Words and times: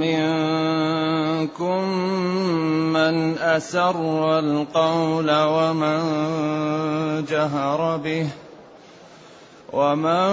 منكم 0.00 1.82
من 2.96 3.38
أسر 3.38 4.38
القول 4.38 5.28
ومن 5.30 6.00
جهر 7.28 7.96
به 7.96 8.28
ومن 9.72 10.32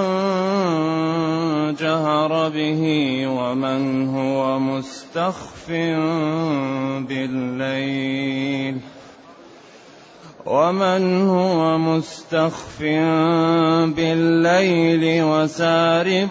جهر 1.75 2.49
به 2.49 2.81
ومن 3.27 4.07
هو 4.15 4.59
مستخف 4.59 5.69
بالليل 7.07 8.77
ومن 10.45 11.29
هو 11.29 11.77
مستخف 11.77 12.81
بالليل 13.95 15.23
وسارب 15.23 16.29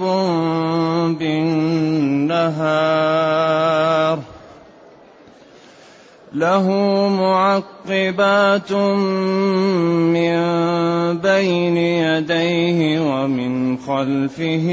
بالنهار 1.19 2.73
له 6.33 6.69
معقبات 7.89 8.73
من 8.73 10.39
بين 11.19 11.77
يديه 11.77 13.01
ومن 13.01 13.79
خلفه 13.79 14.71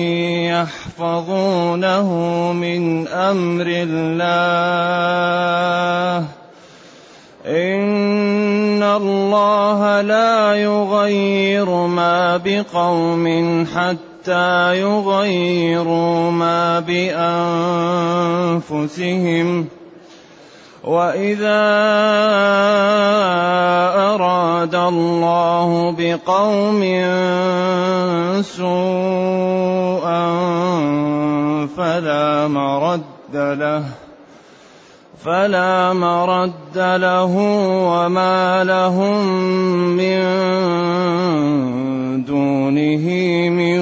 يحفظونه 0.49 2.07
من 2.53 3.07
أمر 3.07 3.65
الله 3.67 4.27
ان 7.45 8.83
الله 8.83 10.01
لا 10.01 10.53
يغير 10.53 11.69
ما 11.69 12.37
بقوم 12.37 13.65
حتى 13.75 14.79
يغيروا 14.79 16.31
ما 16.31 16.79
بانفسهم 18.69 19.67
واذا 20.83 21.65
اراد 24.15 24.75
الله 24.75 25.95
بقوم 25.97 26.81
سوءا 28.41 30.25
فلا 31.77 32.47
مرد 32.47 33.35
له 33.35 33.83
فلا 35.25 35.93
مرد 35.93 36.77
له 36.77 37.33
وما 37.91 38.63
لهم 38.63 39.27
من 39.97 40.19
دونه 42.23 43.05
من 43.49 43.79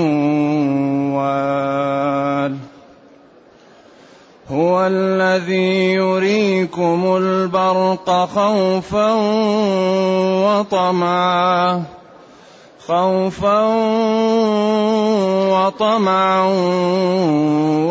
وال 1.14 2.58
هو 4.52 4.88
الذي 4.88 5.94
يريكم 5.94 7.18
البرق 7.22 8.26
خوفا 8.26 9.14
وطمعا. 10.48 11.84
خوفا 12.88 13.62
وطمعا 15.52 16.42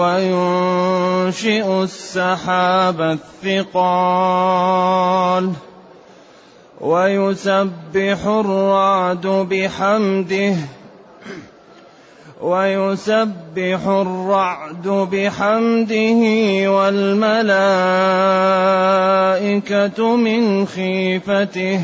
وينشئ 0.00 1.82
السحاب 1.82 3.18
الثقال. 3.44 5.52
ويسبح 6.80 8.26
الرعد 8.26 9.26
بحمده 9.26 10.56
ويسبح 12.40 13.86
الرعد 13.86 14.88
بحمده 14.88 16.22
والملائكة 16.72 17.36
من 20.16 20.66
خيفته 20.66 21.80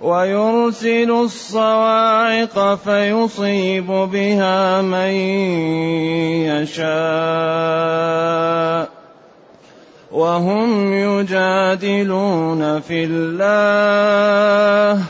ويرسل 0.00 1.10
الصواعق 1.10 2.74
فيصيب 2.74 3.86
بها 3.86 4.82
من 4.82 5.10
يشاء 6.46 8.06
وهم 10.12 10.92
يجادلون 10.92 12.80
في 12.80 13.04
الله 13.04 15.02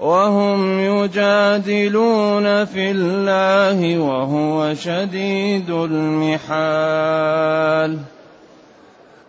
وهم 0.00 0.80
يجادلون 0.80 2.64
في 2.64 2.90
الله 2.90 3.98
وهو 3.98 4.74
شديد 4.74 5.70
المحال. 5.70 7.18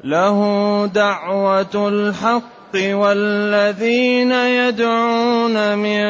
له 0.03 0.39
دعوة 0.85 1.87
الحق 1.87 2.75
والذين 2.75 4.31
يدعون 4.31 5.77
من 5.77 6.01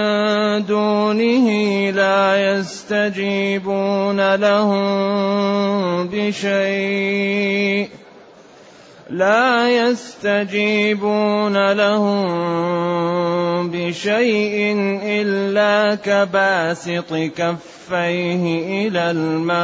دونه 0.65 1.49
لا 1.89 2.51
يستجيبون 2.51 4.35
لهم 4.35 6.07
بشيء. 6.07 7.98
لا 9.09 9.69
يستجيبون 9.69 11.71
لهم 11.71 13.69
بشيء 13.69 14.75
إلا 15.03 15.95
كباسط 15.95 17.13
كفيه 17.13 18.87
إلى 18.87 19.11
الماء 19.11 19.59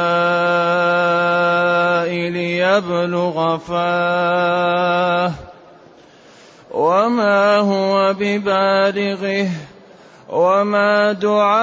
ليبلغ 2.30 3.58
فاه. 3.58 5.32
وما 6.70 7.56
هو 7.56 8.14
ببالغه. 8.18 9.48
وما 10.28 11.12
دعاء 11.12 11.56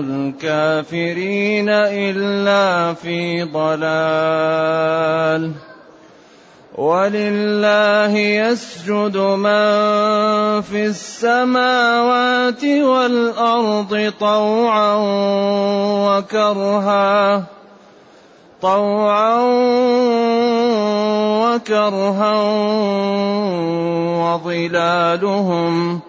الكافرين 0.00 1.68
الا 1.68 2.94
في 2.94 3.42
ضلال 3.42 4.88
ولله 6.78 8.12
يسجد 8.16 9.16
من 9.16 10.60
في 10.62 10.86
السماوات 10.86 12.64
والارض 12.64 14.12
طوعا 14.20 14.94
وكرها 16.08 17.44
طوعا 18.62 19.34
وكرها 21.44 22.34
وظلالهم 24.18 26.00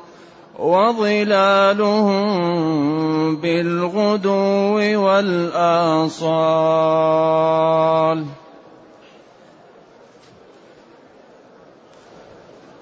وظلالهم 0.60 2.26
بالغدو 3.36 4.80
والآصال. 5.06 6.50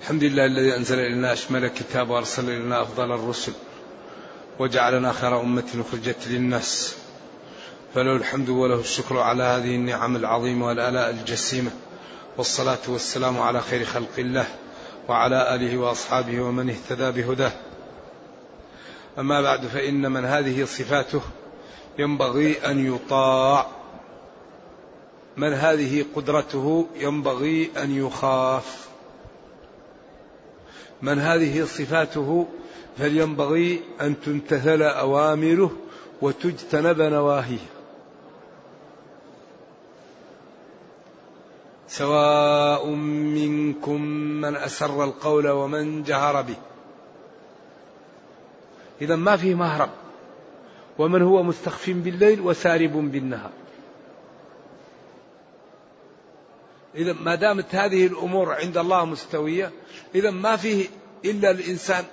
الحمد 0.01 0.23
لله 0.23 0.45
الذي 0.45 0.75
أنزل 0.75 0.99
إلينا 0.99 1.33
أشمل 1.33 1.65
الكتاب 1.65 2.09
وأرسل 2.09 2.49
إلينا 2.49 2.81
أفضل 2.81 3.11
الرسل 3.11 3.53
وجعلنا 4.59 5.11
خير 5.11 5.41
أمة 5.41 5.83
أخرجت 5.87 6.27
للناس. 6.27 6.97
فله 7.97 8.15
الحمد 8.15 8.49
وله 8.49 8.79
الشكر 8.79 9.17
على 9.19 9.43
هذه 9.43 9.75
النعم 9.75 10.15
العظيمة 10.15 10.67
والآلاء 10.67 11.09
الجسيمة. 11.09 11.71
والصلاة 12.37 12.77
والسلام 12.87 13.39
على 13.39 13.61
خير 13.61 13.85
خلق 13.85 14.09
الله 14.17 14.45
وعلى 15.09 15.55
آله 15.55 15.77
وأصحابه 15.77 16.41
ومن 16.41 16.69
اهتدى 16.69 17.11
بهداه. 17.11 17.51
أما 19.19 19.41
بعد 19.41 19.65
فإن 19.65 20.11
من 20.11 20.25
هذه 20.25 20.65
صفاته 20.65 21.21
ينبغي 21.99 22.65
أن 22.65 22.95
يطاع. 22.95 23.67
من 25.37 25.53
هذه 25.53 26.05
قدرته 26.15 26.87
ينبغي 26.95 27.71
أن 27.77 28.05
يخاف. 28.05 28.87
من 31.01 31.19
هذه 31.19 31.65
صفاته 31.65 32.47
فلينبغي 32.97 33.81
أن 34.01 34.21
تمتثل 34.21 34.81
أوامره 34.81 35.71
وتجتنب 36.21 37.01
نواهيه. 37.01 37.76
سواء 41.87 42.87
منكم 42.87 44.01
من 44.41 44.55
أسر 44.55 45.03
القول 45.03 45.47
ومن 45.47 46.03
جهر 46.03 46.41
به. 46.41 46.55
إذا 49.01 49.15
ما 49.15 49.37
فيه 49.37 49.55
مهرب. 49.55 49.89
ومن 50.97 51.21
هو 51.21 51.43
مستخف 51.43 51.89
بالليل 51.89 52.41
وسارب 52.41 53.11
بالنهار. 53.11 53.51
إذا 56.95 57.13
ما 57.13 57.35
دامت 57.35 57.75
هذه 57.75 58.07
الأمور 58.07 58.53
عند 58.53 58.77
الله 58.77 59.05
مستوية 59.05 59.71
إذا 60.15 60.31
ما 60.31 60.55
فيه 60.55 60.87
إلا 61.25 61.51
الإنسان 61.51 62.05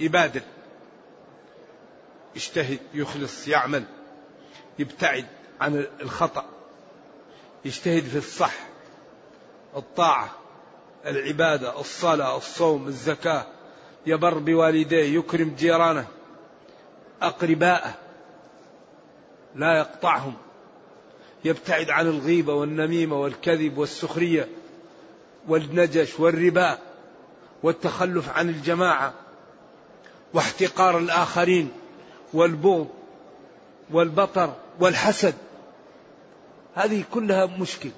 يبادر. 0.00 0.42
يجتهد 2.36 2.78
يخلص 2.94 3.48
يعمل 3.48 3.84
يبتعد 4.78 5.26
عن 5.60 5.86
الخطأ. 6.00 6.44
يجتهد 7.64 8.02
في 8.02 8.18
الصح. 8.18 8.69
الطاعة 9.76 10.30
العبادة 11.06 11.80
الصلاة 11.80 12.36
الصوم 12.36 12.86
الزكاة. 12.86 13.46
يبر 14.06 14.38
بوالديه 14.38 15.18
يكرم 15.18 15.54
جيرانه 15.58 16.06
أقرباءه. 17.22 17.94
لا 19.54 19.78
يقطعهم. 19.78 20.34
يبتعد 21.44 21.90
عن 21.90 22.06
الغيبة 22.06 22.54
والنميمة 22.54 23.20
والكذب 23.20 23.78
والسخرية 23.78 24.48
والنجش 25.48 26.20
والربا 26.20 26.78
والتخلف 27.62 28.28
عن 28.28 28.48
الجماعة 28.48 29.14
واحتقار 30.34 30.98
الآخرين 30.98 31.72
والبغض 32.32 32.88
والبطر 33.90 34.54
والحسد. 34.80 35.34
هذه 36.74 37.04
كلها 37.12 37.46
مشكل. 37.46 37.90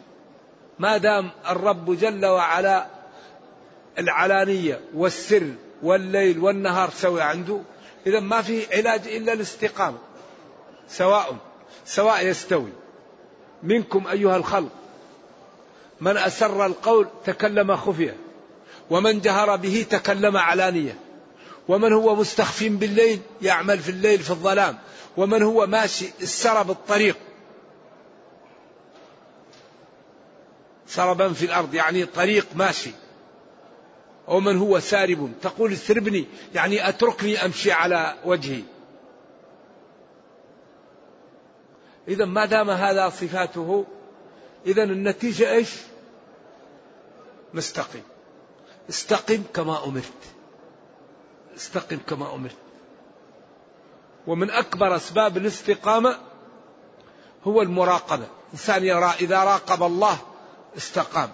ما 0.78 0.96
دام 0.96 1.30
الرب 1.48 1.98
جل 1.98 2.26
وعلا 2.26 2.86
العلانية 3.98 4.80
والسر 4.94 5.54
والليل 5.82 6.38
والنهار 6.38 6.90
سوي 6.90 7.22
عنده 7.22 7.60
إذا 8.06 8.20
ما 8.20 8.42
في 8.42 8.76
علاج 8.76 9.08
إلا 9.08 9.32
الاستقامة 9.32 9.98
سواء 10.88 11.36
سواء 11.84 12.26
يستوي. 12.26 12.72
منكم 13.62 14.06
أيها 14.06 14.36
الخلق 14.36 14.68
من 16.00 16.16
أسر 16.16 16.66
القول 16.66 17.08
تكلم 17.24 17.76
خفية 17.76 18.16
ومن 18.90 19.20
جهر 19.20 19.56
به 19.56 19.86
تكلم 19.90 20.36
علانية. 20.36 20.96
ومن 21.68 21.92
هو 21.92 22.16
مستخف 22.16 22.62
بالليل 22.62 23.20
يعمل 23.42 23.78
في 23.78 23.88
الليل 23.88 24.18
في 24.18 24.30
الظلام 24.30 24.78
ومن 25.16 25.42
هو 25.42 25.66
ماشي 25.66 26.10
السرب 26.22 26.70
الطريق 26.70 27.16
سربا 30.92 31.32
في 31.32 31.44
الأرض 31.44 31.74
يعني 31.74 32.04
طريق 32.04 32.46
ماشي. 32.54 32.90
ومن 34.28 34.56
هو 34.56 34.80
سارب؟ 34.80 35.32
تقول 35.42 35.72
اسربني 35.72 36.26
يعني 36.54 36.88
أتركني 36.88 37.44
أمشي 37.44 37.72
على 37.72 38.14
وجهي. 38.24 38.62
اذا 42.08 42.24
ما 42.24 42.44
دام 42.44 42.70
هذا 42.70 43.08
صفاته 43.08 43.84
اذا 44.66 44.82
النتيجة 44.82 45.50
إيش؟ 45.50 45.70
مستقيم 47.54 48.02
استقم 48.90 49.42
كما 49.54 49.84
أمرت. 49.84 50.22
استقم 51.56 51.98
كما 52.08 52.34
أمرت. 52.34 52.56
ومن 54.26 54.50
أكبر 54.50 54.96
أسباب 54.96 55.36
الاستقامة 55.36 56.18
هو 57.44 57.62
المراقبة. 57.62 58.26
إنسان 58.52 58.84
يرى 58.84 59.12
إذا 59.20 59.44
راقب 59.44 59.82
الله 59.82 60.18
استقام. 60.76 61.30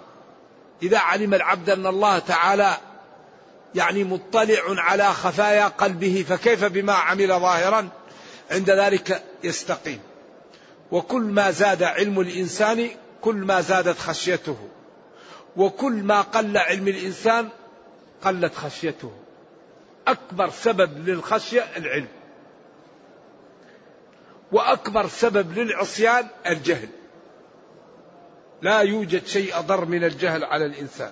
إذا 0.83 0.97
علم 0.97 1.33
العبد 1.33 1.69
أن 1.69 1.87
الله 1.87 2.19
تعالى 2.19 2.77
يعني 3.75 4.03
مطلع 4.03 4.59
على 4.67 5.03
خفايا 5.03 5.67
قلبه 5.67 6.25
فكيف 6.29 6.65
بما 6.65 6.93
عمل 6.93 7.27
ظاهرا؟ 7.27 7.89
عند 8.51 8.69
ذلك 8.69 9.23
يستقيم. 9.43 9.99
وكل 10.91 11.21
ما 11.21 11.51
زاد 11.51 11.83
علم 11.83 12.19
الإنسان 12.19 12.89
كل 13.21 13.35
ما 13.35 13.61
زادت 13.61 13.99
خشيته. 13.99 14.57
وكل 15.57 15.93
ما 15.93 16.21
قل 16.21 16.57
علم 16.57 16.87
الإنسان 16.87 17.49
قلت 18.23 18.55
خشيته. 18.55 19.11
أكبر 20.07 20.49
سبب 20.49 21.09
للخشية 21.09 21.61
العلم. 21.77 22.07
وأكبر 24.51 25.07
سبب 25.07 25.59
للعصيان 25.59 26.27
الجهل. 26.47 26.89
لا 28.61 28.79
يوجد 28.81 29.25
شيء 29.25 29.59
أضر 29.59 29.85
من 29.85 30.03
الجهل 30.03 30.43
على 30.43 30.65
الإنسان. 30.65 31.11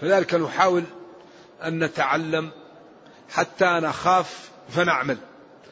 فذلك 0.00 0.34
نحاول 0.34 0.84
أن 1.64 1.84
نتعلم 1.84 2.50
حتى 3.30 3.64
نخاف 3.64 4.50
فنعمل 4.68 5.18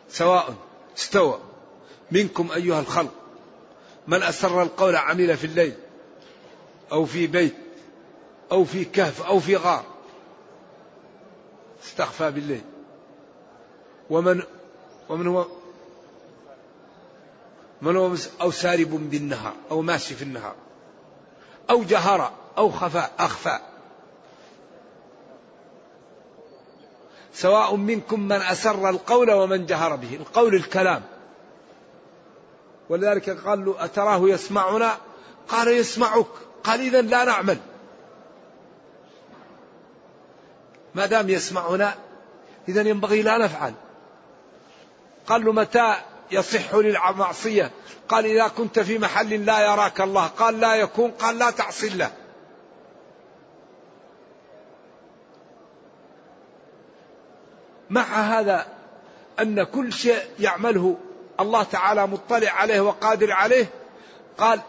سواء 0.09 0.55
استوى 0.99 1.41
منكم 2.11 2.51
أيها 2.53 2.81
الخلق. 2.81 3.13
من 4.07 4.23
أسر 4.23 4.63
القول 4.63 4.97
عمل 4.97 5.37
في 5.37 5.45
الليل 5.45 5.75
أو 6.93 7.05
في 7.05 7.27
بيت 7.27 7.57
أو 8.53 8.65
في 8.65 8.85
كهف 8.85 9.23
أو 9.23 9.41
في 9.41 9.57
غار 9.57 9.85
استخفى 11.85 12.31
بالليل. 12.31 12.63
ومن 14.11 14.43
ومن 15.09 15.27
هو 15.27 15.47
من 17.83 17.97
هو 17.97 18.15
أو 18.41 18.51
سارب 18.51 19.11
بالنهار 19.11 19.55
أو 19.71 19.83
ماشي 19.83 20.15
في 20.15 20.23
النهار 20.23 20.55
أو 21.71 21.83
جهر 21.83 22.33
أو 22.59 22.71
خفى 22.71 23.09
أخفى 23.19 23.59
سواء 27.35 27.77
منكم 27.77 28.21
من 28.21 28.33
أسر 28.33 28.89
القول 28.89 29.31
ومن 29.31 29.67
جهر 29.67 29.97
به 29.97 30.15
القول 30.15 30.55
الكلام. 30.55 31.03
ولذلك 32.89 33.31
قال 33.31 33.65
له 33.65 33.85
أتراه 33.85 34.29
يسمعنا؟ 34.29 34.97
قال 35.49 35.69
يسمعك. 35.69 36.27
قال 36.65 36.81
إذا 36.81 37.03
لا 37.03 37.25
نعمل. 37.25 37.59
ما 40.95 41.07
دام 41.07 41.29
يسمعنا 41.29 41.95
إذا 42.69 42.81
ينبغي 42.81 43.23
لا 43.23 43.39
نفعل. 43.39 43.75
قال 45.27 45.45
له 45.45 45.53
متى 45.53 45.95
يصح 46.31 46.75
للمعصية. 46.75 47.71
قال 48.09 48.27
إذا 48.27 48.49
كنت 48.49 48.79
في 48.79 48.99
محل 48.99 49.45
لا 49.47 49.61
يراك 49.61 50.01
الله. 50.01 50.27
قال 50.27 50.61
لا 50.61 50.75
يكون. 50.75 51.11
قال 51.11 51.39
لا 51.39 51.51
تعصي 51.51 51.87
الله. 51.87 52.11
مع 57.91 58.03
هذا 58.03 58.67
أن 59.41 59.63
كل 59.63 59.93
شيء 59.93 60.23
يعمله 60.39 60.97
الله 61.41 61.63
تعالى 61.63 62.07
مطلع 62.07 62.51
عليه 62.51 62.81
وقادر 62.81 63.33
عليه 63.33 63.67
قال 64.39 64.61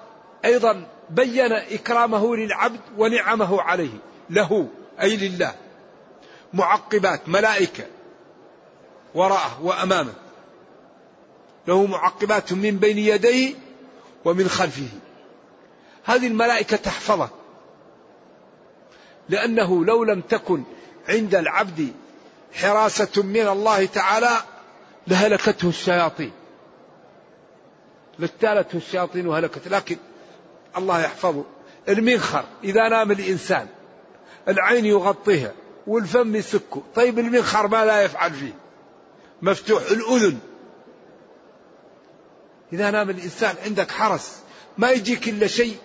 أيضا 0.46 0.88
بين 1.10 1.52
إكرامه 1.52 2.36
للعبد 2.36 2.80
ونعمه 2.98 3.62
عليه 3.62 3.98
له 4.30 4.68
أي 5.02 5.18
لله. 5.18 5.56
معقبات 6.54 7.30
ملائكة 7.30 7.84
وراءه 9.16 9.64
وأمامه. 9.64 10.14
له 11.70 11.86
معقبات 11.86 12.54
من 12.54 12.78
بين 12.78 12.98
يديه 12.98 13.56
ومن 14.26 14.48
خلفه. 14.48 14.88
هذه 16.06 16.28
الملائكة 16.28 16.78
تحفظه. 16.78 17.30
لأنه 19.30 19.86
لو 19.86 20.04
لم 20.04 20.22
تكن 20.22 20.64
عند 21.10 21.36
العبد 21.36 21.94
حراسة 22.54 23.24
من 23.24 23.48
الله 23.48 23.86
تعالى 23.86 24.32
لهلكته 25.08 25.70
الشياطين. 25.70 26.32
لاتالته 28.20 28.78
الشياطين 28.78 29.28
وهلكت 29.28 29.68
لكن 29.68 29.98
الله 30.78 31.00
يحفظه. 31.02 31.44
المنخر. 31.90 32.46
إذا 32.64 32.90
نام 32.90 33.12
الإنسان 33.12 33.68
العين 34.48 34.86
يغطيها 34.86 35.54
والفم 35.88 36.36
يسكه. 36.36 36.84
طيب 36.96 37.20
المنخر 37.20 37.68
ما 37.68 37.86
لا 37.86 38.02
يفعل 38.02 38.34
فيه؟ 38.34 38.54
مفتوح 39.42 39.84
الأذن. 39.92 40.40
إذا 42.74 42.92
نام 42.92 43.10
الإنسان 43.10 43.56
عندك 43.66 43.92
حرس 43.92 44.40
ما 44.78 44.92
يجيك 44.92 45.30
إلا 45.30 45.48
شيء 45.48 45.78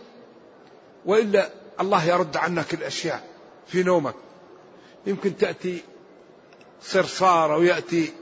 وإلا 1.05 1.51
الله 1.81 2.05
يرد 2.05 2.37
عنك 2.37 2.75
الأشياء 2.75 3.25
في 3.67 3.83
نومك. 3.83 4.15
يمكن 5.07 5.37
تأتي 5.37 5.83
صرصار 6.83 7.55
أو 7.55 7.63
يأتي 7.63 8.13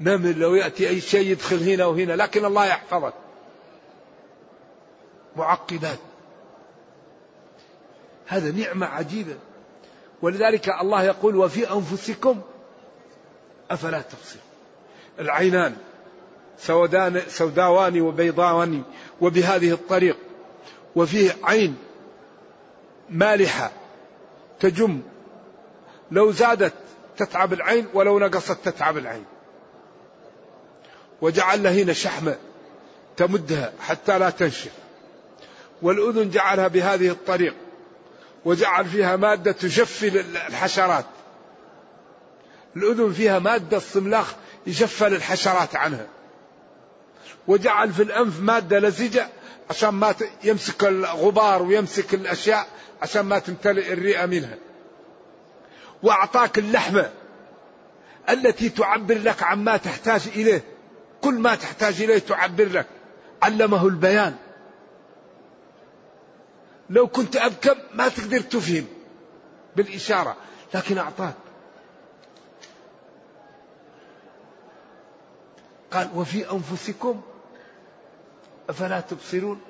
نمل 0.00 0.42
أو 0.42 0.54
يأتي 0.54 0.88
أي 0.88 1.00
شيء 1.00 1.30
يدخل 1.30 1.70
هنا 1.70 1.84
وهنا 1.84 2.12
لكن 2.12 2.44
الله 2.44 2.66
يحفظك. 2.66 3.14
معقبات 5.36 5.98
هذا 8.26 8.50
نعمة 8.50 8.86
عجيبة. 8.86 9.36
ولذلك 10.22 10.68
الله 10.68 11.02
يقول 11.02 11.36
وفي 11.36 11.70
أنفسكم 11.70 12.40
أفلا 13.70 14.00
تبصرون. 14.00 14.42
العينان. 15.18 15.76
سوداوان 17.28 18.00
وبيضاوان 18.00 18.82
وبهذه 19.20 19.72
الطريق. 19.72 20.16
وفيه 20.96 21.36
عين 21.44 21.76
مالحة 23.10 23.72
تجم. 24.60 25.00
لو 26.10 26.32
زادت 26.32 26.72
تتعب 27.16 27.52
العين 27.52 27.86
ولو 27.94 28.18
نقصت 28.18 28.58
تتعب 28.64 28.98
العين. 28.98 29.24
وجعل 31.22 31.66
هنا 31.66 31.92
شحمة 31.92 32.36
تمدها 33.16 33.72
حتى 33.80 34.18
لا 34.18 34.30
تنشف. 34.30 34.72
والأذن 35.82 36.30
جعلها 36.30 36.68
بهذه 36.68 37.08
الطريق. 37.08 37.54
وجعل 38.44 38.84
فيها 38.84 39.16
مادة 39.16 39.52
تجفل 39.52 40.18
الحشرات. 40.46 41.04
الأذن 42.76 43.12
فيها 43.12 43.38
مادة 43.38 43.76
الصملاخ 43.76 44.34
يجفل 44.66 45.14
الحشرات 45.14 45.76
عنها. 45.76 46.06
وجعل 47.48 47.92
في 47.92 48.02
الأنف 48.02 48.40
مادة 48.40 48.78
لزجة 48.78 49.28
عشان 49.70 49.88
ما 49.88 50.14
يمسك 50.44 50.84
الغبار 50.84 51.62
ويمسك 51.62 52.14
الأشياء 52.14 52.66
عشان 53.02 53.22
ما 53.22 53.38
تمتلئ 53.38 53.92
الرئة 53.92 54.26
منها. 54.26 54.58
وأعطاك 56.02 56.58
اللحمة 56.58 57.10
التي 58.30 58.68
تعبر 58.68 59.18
لك 59.18 59.42
عما 59.42 59.76
تحتاج 59.76 60.28
إليه. 60.36 60.64
كل 61.22 61.34
ما 61.34 61.54
تحتاج 61.54 62.02
إليه 62.02 62.18
تعبر 62.18 62.64
لك. 62.64 62.86
علمه 63.42 63.86
البيان. 63.86 64.36
لو 66.90 67.06
كنت 67.06 67.36
أبكم 67.36 67.74
ما 67.94 68.08
تقدر 68.08 68.40
تفهم 68.40 68.86
بالإشارة 69.76 70.36
لكن 70.74 70.98
أعطاك. 70.98 71.34
قال 75.92 76.08
وفي 76.14 76.52
أنفسكم 76.52 77.22
أفلا 78.70 79.00
تبصرون؟ 79.00 79.60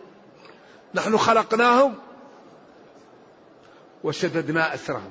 نحن 0.95 1.17
خلقناهم 1.17 1.95
وشددنا 4.05 4.75
أسرهم 4.75 5.11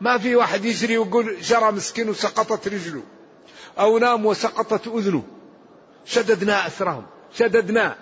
ما 0.00 0.18
في 0.18 0.36
واحد 0.36 0.64
يجري 0.64 0.98
ويقول 0.98 1.40
جرى 1.40 1.72
مسكين 1.72 2.10
وسقطت 2.10 2.68
رجله 2.68 3.02
أو 3.78 3.98
نام 3.98 4.26
وسقطت 4.26 4.86
أذنه. 4.86 5.22
شددنا 6.04 6.66
أسرهم 6.66 7.06
شددنا. 7.34 7.96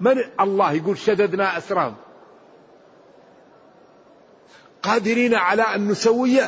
من 0.00 0.16
الله 0.40 0.72
يقول 0.72 0.98
شددنا 0.98 1.58
أسرهم 1.58 1.96
قادرين 4.82 5.34
على 5.34 5.62
أن 5.62 5.88
نسوي؟ 5.88 6.40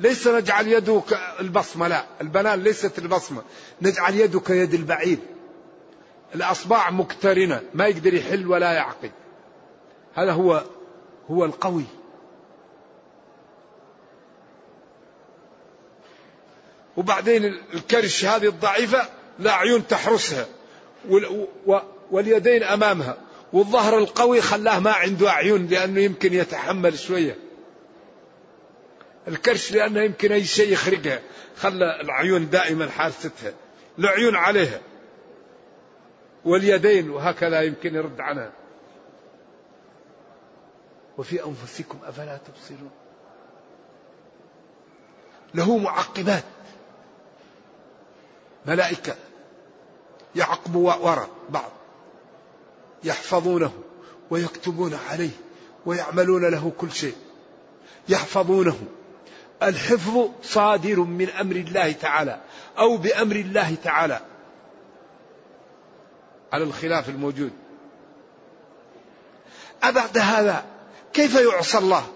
ليس 0.00 0.26
نجعل 0.28 0.68
يده 0.68 1.02
البصمة 1.40 1.88
لا. 1.88 2.04
البنان 2.20 2.62
ليست 2.62 2.98
البصمة. 2.98 3.42
نجعل 3.82 4.14
يده 4.14 4.40
كيد 4.40 4.74
البعير. 4.74 5.18
الأصبع 6.34 6.90
مقترنة 6.90 7.62
ما 7.74 7.86
يقدر 7.86 8.14
يحل 8.14 8.46
ولا 8.46 8.72
يعقد. 8.72 9.10
هذا 10.14 10.32
هو 10.32 10.64
هو 11.30 11.44
القوي. 11.44 11.84
وبعدين 16.96 17.44
الكرش 17.74 18.24
هذه 18.24 18.46
الضعيفة 18.46 19.08
لا 19.38 19.52
عيون 19.52 19.86
تحرسها 19.86 20.46
واليدين 22.10 22.62
أمامها. 22.62 23.16
والظهر 23.52 23.98
القوي 23.98 24.40
خلاه 24.40 24.78
ما 24.78 24.92
عنده 24.92 25.30
عيون 25.30 25.66
لأنه 25.66 26.00
يمكن 26.00 26.34
يتحمل 26.34 26.98
شوية. 26.98 27.36
الكرش 29.28 29.72
لأنه 29.72 30.02
يمكن 30.02 30.32
أي 30.32 30.44
شيء 30.44 30.72
يخرقها 30.72 31.20
خلى 31.56 32.00
العيون 32.00 32.50
دائما 32.50 32.90
حارستها. 32.90 33.52
العيون 33.98 34.34
عليها. 34.34 34.80
واليدين 36.44 37.10
وهكذا 37.10 37.62
يمكن 37.62 37.94
يرد 37.94 38.20
عنها. 38.20 38.52
وفي 41.18 41.44
أنفسكم 41.44 41.98
أفلا 42.04 42.36
تبصرون. 42.36 42.90
له 45.54 45.78
معقبات. 45.78 46.44
ملائكة 48.66 49.14
يعقبوا 50.36 50.94
وراء 50.94 51.28
بعض 51.48 51.70
يحفظونه 53.04 53.72
ويكتبون 54.30 54.94
عليه 55.10 55.30
ويعملون 55.86 56.50
له 56.50 56.72
كل 56.78 56.90
شيء. 56.90 57.16
يحفظونه. 58.08 58.78
الحفظ 59.62 60.28
صادر 60.42 61.00
من 61.00 61.28
أمر 61.28 61.56
الله 61.56 61.92
تعالى 61.92 62.40
أو 62.78 62.96
بأمر 62.96 63.36
الله 63.36 63.74
تعالى. 63.74 64.20
على 66.52 66.64
الخلاف 66.64 67.08
الموجود. 67.08 67.52
أبعد 69.82 70.18
هذا 70.18 70.64
كيف 71.12 71.34
يعصى 71.34 71.78
الله؟ 71.78 72.06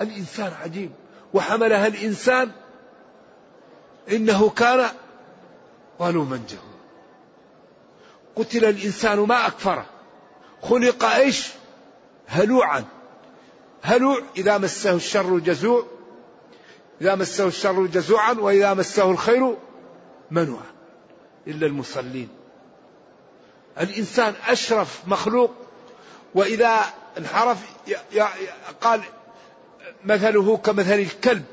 الإنسان 0.00 0.52
عجيب. 0.62 0.90
وحملها 1.34 1.86
الإنسان 1.86 2.50
إنه 4.10 4.50
كان 4.50 4.88
ظلوما 5.98 6.36
جهولا. 6.36 6.82
قتل 8.36 8.64
الإنسان 8.64 9.18
ما 9.18 9.46
أكفره 9.46 9.86
خلق 10.62 11.04
إيش؟ 11.04 11.48
هلوعا. 12.26 12.84
هلوع 13.82 14.22
إذا 14.36 14.58
مسه 14.58 14.94
الشر 14.94 15.38
جزوع 15.38 15.86
إذا 17.00 17.14
مسه 17.14 17.46
الشر 17.46 17.86
جزوعا 17.86 18.32
وإذا 18.32 18.74
مسه 18.74 19.10
الخير 19.10 19.56
منوعا. 20.30 20.71
إلا 21.46 21.66
المصلين. 21.66 22.28
الإنسان 23.80 24.34
أشرف 24.48 25.00
مخلوق 25.06 25.54
وإذا 26.34 26.84
انحرف 27.18 27.58
قال 28.80 29.00
مثله 30.04 30.56
كمثل 30.56 30.94
الكلب 30.94 31.44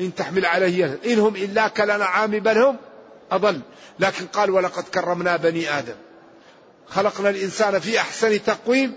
إن 0.00 0.14
تحمل 0.14 0.46
عليه 0.46 0.98
إن 1.06 1.18
هم 1.18 1.36
إلا 1.36 1.68
كالأنعام 1.68 2.30
بل 2.30 2.58
هم 2.58 2.76
أضل. 3.30 3.60
لكن 3.98 4.26
قال 4.26 4.50
ولقد 4.50 4.82
كرمنا 4.82 5.36
بني 5.36 5.70
آدم. 5.78 5.96
خلقنا 6.86 7.30
الإنسان 7.30 7.78
في 7.78 8.00
أحسن 8.00 8.42
تقويم 8.44 8.94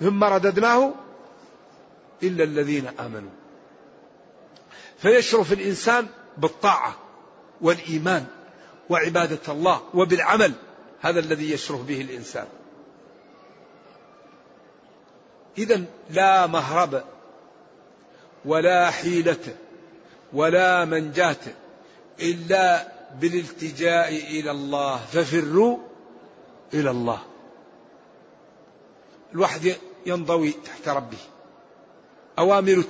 ثم 0.00 0.24
رددناه 0.24 0.94
إلا 2.22 2.44
الذين 2.44 2.90
آمنوا. 3.00 3.30
فيشرف 4.98 5.52
الإنسان 5.52 6.06
بالطاعة 6.38 6.96
والإيمان. 7.60 8.26
وعبادة 8.92 9.52
الله 9.52 9.82
وبالعمل 9.94 10.52
هذا 11.00 11.20
الذي 11.20 11.52
يشرف 11.52 11.80
به 11.80 12.00
الإنسان. 12.00 12.46
إذا 15.58 15.84
لا 16.10 16.46
مهرب 16.46 17.04
ولا 18.44 18.90
حيلة 18.90 19.56
ولا 20.32 20.84
منجاة 20.84 21.36
إلا 22.20 22.92
بالالتجاء 23.20 24.08
إلى 24.08 24.50
الله 24.50 24.96
ففروا 24.96 25.78
إلى 26.74 26.90
الله. 26.90 27.22
الواحد 29.34 29.76
ينضوي 30.06 30.52
تحت 30.52 30.88
ربه. 30.88 31.18
أوامر 32.38 32.84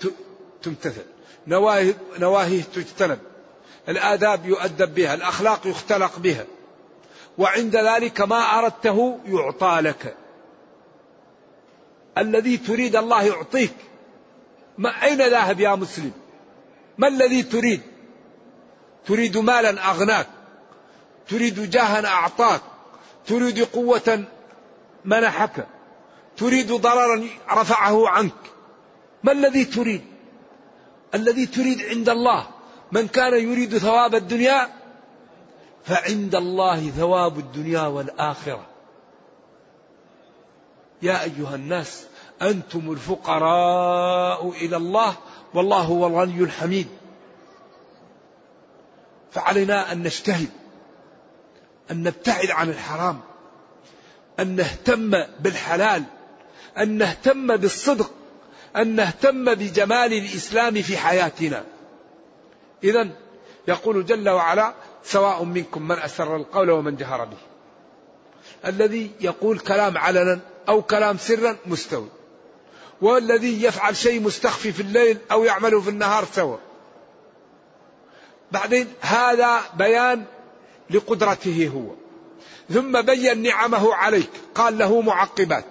تمتثل. 0.63 1.05
نواهي 1.47 1.95
نواهيه 2.19 2.63
تجتنب. 2.63 3.19
الآداب 3.89 4.47
يؤدب 4.47 4.95
بها 4.95 5.15
الأخلاق 5.15 5.67
يختلق 5.67 6.19
بها. 6.19 6.45
وعند 7.39 7.77
ذلك 7.77 8.21
ما 8.21 8.59
أردته 8.59 9.21
يعطى 9.27 9.79
لك. 9.81 10.17
الذي 12.19 12.57
تريد 12.57 12.97
الله 12.97 13.23
يعطيك. 13.23 13.75
ما 14.79 15.05
أين 15.05 15.19
ذاهب 15.19 15.61
يا 15.61 15.75
مسلم؟ 15.75 16.13
ما 16.99 17.09
الذي 17.09 17.43
تريد؟ 17.43 17.81
تريد 19.07 19.39
مالا 19.39 19.91
أغناك. 19.91 20.27
تريد 21.29 21.71
جاها 21.71 22.07
أعطاك. 22.07 22.61
تريد 23.27 23.65
قوة 23.65 24.25
منحك. 25.05 25.67
تريد 26.37 26.73
ضررا 26.73 27.29
رفعه 27.51 28.09
عنك. 28.09 28.33
ما 29.23 29.33
الذي 29.33 29.65
تريد؟ 29.65 30.05
الذي 31.15 31.47
تريد 31.47 31.83
عند 31.83 32.09
الله. 32.09 32.47
من 32.93 33.09
كان 33.09 33.33
يريد 33.33 33.79
ثواب 33.79 34.15
الدنيا 34.15 34.69
فعند 35.85 36.35
الله 36.35 36.91
ثواب 36.91 37.39
الدنيا 37.39 37.83
والآخرة. 37.83 38.67
يا 41.03 41.23
أيها 41.23 41.55
الناس 41.55 42.05
أنتم 42.43 42.93
الفقراء 42.93 44.49
إلى 44.49 44.77
الله 44.77 45.15
والله 45.55 45.81
هو 45.81 46.07
الغني 46.07 46.43
الحميد. 46.43 46.89
فعلينا 49.33 49.93
أن 49.93 50.03
نجتهد 50.03 50.49
أن 51.91 52.03
نبتعد 52.03 52.51
عن 52.51 52.69
الحرام 52.69 53.21
أن 54.41 54.57
نهتم 54.57 55.11
بالحلال 55.41 56.05
أن 56.79 56.99
نهتم 56.99 57.57
بالصدق 57.57 58.11
أن 58.77 58.97
نهتم 58.97 59.55
بجمال 59.55 60.13
الإسلام 60.13 60.83
في 60.83 60.97
حياتنا. 60.97 61.65
إذا 62.85 63.09
يقول 63.69 64.07
جل 64.07 64.29
وعلا 64.29 64.75
سواء 65.05 65.45
منكم 65.45 65.89
من 65.89 65.99
أسر 65.99 66.37
القول 66.37 66.71
ومن 66.71 66.97
جهر 66.97 67.25
به. 67.25 67.37
الذي 68.67 69.11
يقول 69.21 69.59
كلام 69.59 69.99
علنا 69.99 70.41
أو 70.69 70.83
كلام 70.83 71.19
سرا 71.19 71.57
مستوي. 71.67 72.09
والذي 73.01 73.63
يفعل 73.63 73.97
شيء 73.97 74.23
مستخفي 74.23 74.73
في 74.73 74.81
الليل 74.83 75.19
أو 75.33 75.45
يعمله 75.45 75.81
في 75.81 75.91
النهار 75.91 76.25
سوا 76.25 76.57
بعدين 78.53 78.87
هذا 79.01 79.61
بيان 79.75 80.25
لقدرته 80.91 81.71
هو. 81.75 81.95
ثم 82.75 83.03
بين 83.03 83.43
نعمه 83.43 83.95
عليك. 83.95 84.31
قال 84.55 84.79
له 84.79 85.01
معقبات. 85.01 85.65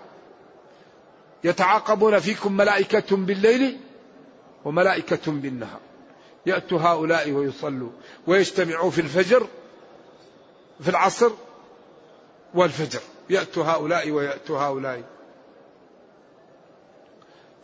يتعاقبون 1.44 2.20
فيكم 2.20 2.58
ملائكة 2.58 3.16
بالليل 3.16 3.80
وملائكة 4.66 5.32
بالنهار. 5.32 5.80
يأتوا 6.46 6.80
هؤلاء 6.80 7.32
ويصلوا 7.32 7.90
ويجتمعوا 8.28 8.92
في 8.92 9.02
الفجر 9.02 9.48
في 10.82 10.90
العصر 10.90 11.32
والفجر. 12.54 13.00
يأتوا 13.30 13.64
هؤلاء 13.64 14.10
ويأتوا 14.10 14.60
هؤلاء. 14.60 15.04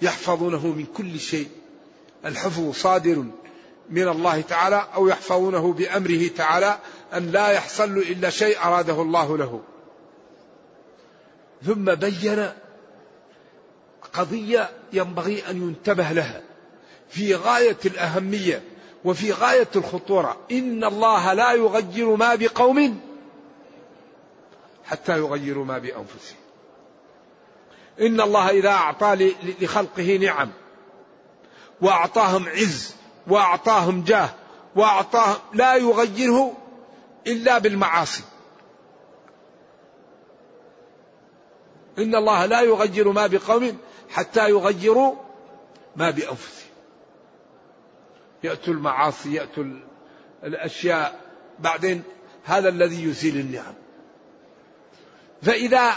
يحفظونه 0.02 0.68
من 0.68 0.86
كل 0.86 1.20
شيء. 1.20 1.50
الحفظ 2.26 2.72
صادر 2.72 3.26
من 3.90 4.08
الله 4.08 4.42
تعالى 4.42 4.88
أو 4.96 5.08
يحفظونه 5.08 5.74
بأمره 5.74 6.28
تعالى 6.28 6.80
أن 7.14 7.32
لا 7.32 7.52
يحصل 7.52 7.98
إلا 7.98 8.30
شيء 8.30 8.58
أراده 8.64 9.02
الله 9.02 9.38
له. 9.38 9.62
ثم 11.66 11.96
بين 11.96 12.50
قضية 14.14 14.70
ينبغي 14.94 15.50
أن 15.50 15.62
ينتبه 15.62 16.12
لها. 16.12 16.47
في 17.10 17.36
غاية 17.36 17.78
الأهمية 17.86 18.64
وفي 19.06 19.32
غاية 19.32 19.68
الخطورة. 19.76 20.38
إن 20.52 20.84
الله 20.84 21.34
لا 21.34 21.52
يغير 21.52 22.16
ما 22.16 22.36
بقوم 22.36 23.00
حتى 24.86 25.18
يغيروا 25.18 25.66
ما 25.66 25.78
بأنفسهم. 25.78 26.38
إن 28.02 28.22
الله 28.22 28.50
إذا 28.50 28.70
أعطى 28.70 29.34
لخلقه 29.62 30.18
نعم. 30.18 30.52
وأعطاهم 31.82 32.48
عز 32.48 32.96
وأعطاهم 33.28 34.04
جاه 34.04 34.30
وأعطاهم 34.76 35.36
لا 35.54 35.76
يغيره 35.76 36.54
إلا 37.28 37.58
بالمعاصي. 37.58 38.24
إن 41.98 42.16
الله 42.16 42.46
لا 42.46 42.62
يغير 42.62 43.12
ما 43.12 43.28
بقوم 43.28 43.78
حتى 44.10 44.50
يغيروا 44.50 45.16
ما 45.96 46.10
بأنفسهم. 46.10 46.67
يأتوا 48.44 48.74
المعاصي 48.74 49.34
يأتوا 49.34 49.64
الأشياء. 50.44 51.20
بعدين 51.60 52.04
هذا 52.46 52.70
الذي 52.70 53.04
يزيل 53.04 53.38
النعم. 53.38 53.74
فإذا 55.42 55.94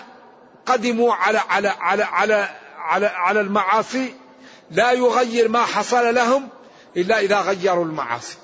قدموا 0.67 1.15
على 1.15 1.39
على 1.39 1.69
على 1.69 2.03
على 2.03 2.49
على, 2.77 3.07
على 3.07 3.41
المعاصي 3.41 4.15
لا 4.71 4.93
يغير 4.93 5.49
ما 5.49 5.65
حصل 5.65 6.15
لهم 6.15 6.49
إلا 6.97 7.19
إذا 7.21 7.41
غيروا 7.41 7.85
المعاصي. 7.85 8.37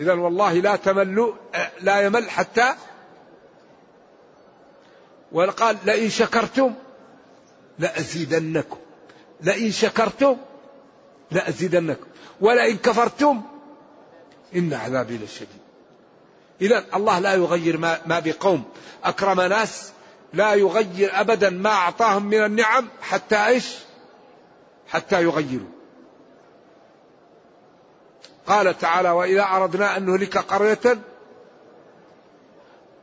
إذا 0.00 0.12
والله 0.12 0.52
لا 0.52 0.76
تملوا 0.76 1.34
لا 1.80 2.00
يمل 2.00 2.30
حتى 2.30 2.74
وقال 5.32 5.76
لئن 5.84 6.10
شكرتم 6.10 6.74
لأزيدنكم. 7.78 8.78
لئن 9.40 9.70
شكرتم 9.70 10.36
لأزيدنكم 11.30 12.06
ولئن 12.40 12.76
كفرتم 12.76 13.42
إن 14.56 14.74
عذابي 14.74 15.18
لشديد. 15.18 15.48
إذا 16.60 16.84
الله 16.94 17.18
لا 17.18 17.34
يغير 17.34 17.78
ما, 17.78 17.98
بقوم. 18.06 18.64
أكرم 19.04 19.40
ناس 19.40 19.92
لا 20.32 20.54
يغير 20.54 21.20
أبدا 21.20 21.50
ما 21.50 21.70
أعطاهم 21.70 22.26
من 22.26 22.44
النعم 22.44 22.88
حتى 23.00 23.46
إيش؟ 23.46 23.74
حتى 24.88 25.22
يغيروا. 25.22 25.76
قال 28.46 28.78
تعالى 28.78 29.10
وإذا 29.10 29.42
أردنا 29.42 29.96
أن 29.96 30.06
نهلك 30.06 30.38
قرية 30.38 30.98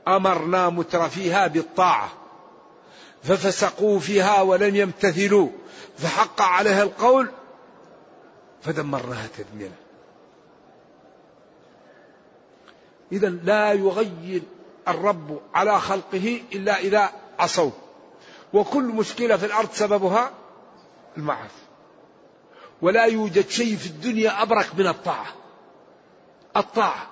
أمرنا 0.07 0.69
مترفيها 0.69 1.47
بالطاعة 1.47 2.09
ففسقوا 3.23 3.99
فيها 3.99 4.41
ولم 4.41 4.75
يمتثلوا 4.75 5.49
فحق 5.97 6.41
عليها 6.41 6.83
القول 6.83 7.29
فدمرناها 8.63 9.27
تدميرا. 9.37 9.75
إذا 13.11 13.29
لا 13.29 13.73
يغير 13.73 14.41
الرب 14.87 15.41
على 15.53 15.79
خلقه 15.79 16.41
إلا 16.53 16.79
إذا 16.79 17.11
عصوا. 17.39 17.71
وكل 18.53 18.83
مشكلة 18.83 19.37
في 19.37 19.45
الأرض 19.45 19.71
سببها 19.71 20.31
المعاصي 21.17 21.63
ولا 22.81 23.05
يوجد 23.05 23.49
شيء 23.49 23.75
في 23.75 23.87
الدنيا 23.87 24.41
أبرك 24.41 24.75
من 24.77 24.87
الطاعة. 24.87 25.27
الطاعة. 26.57 27.07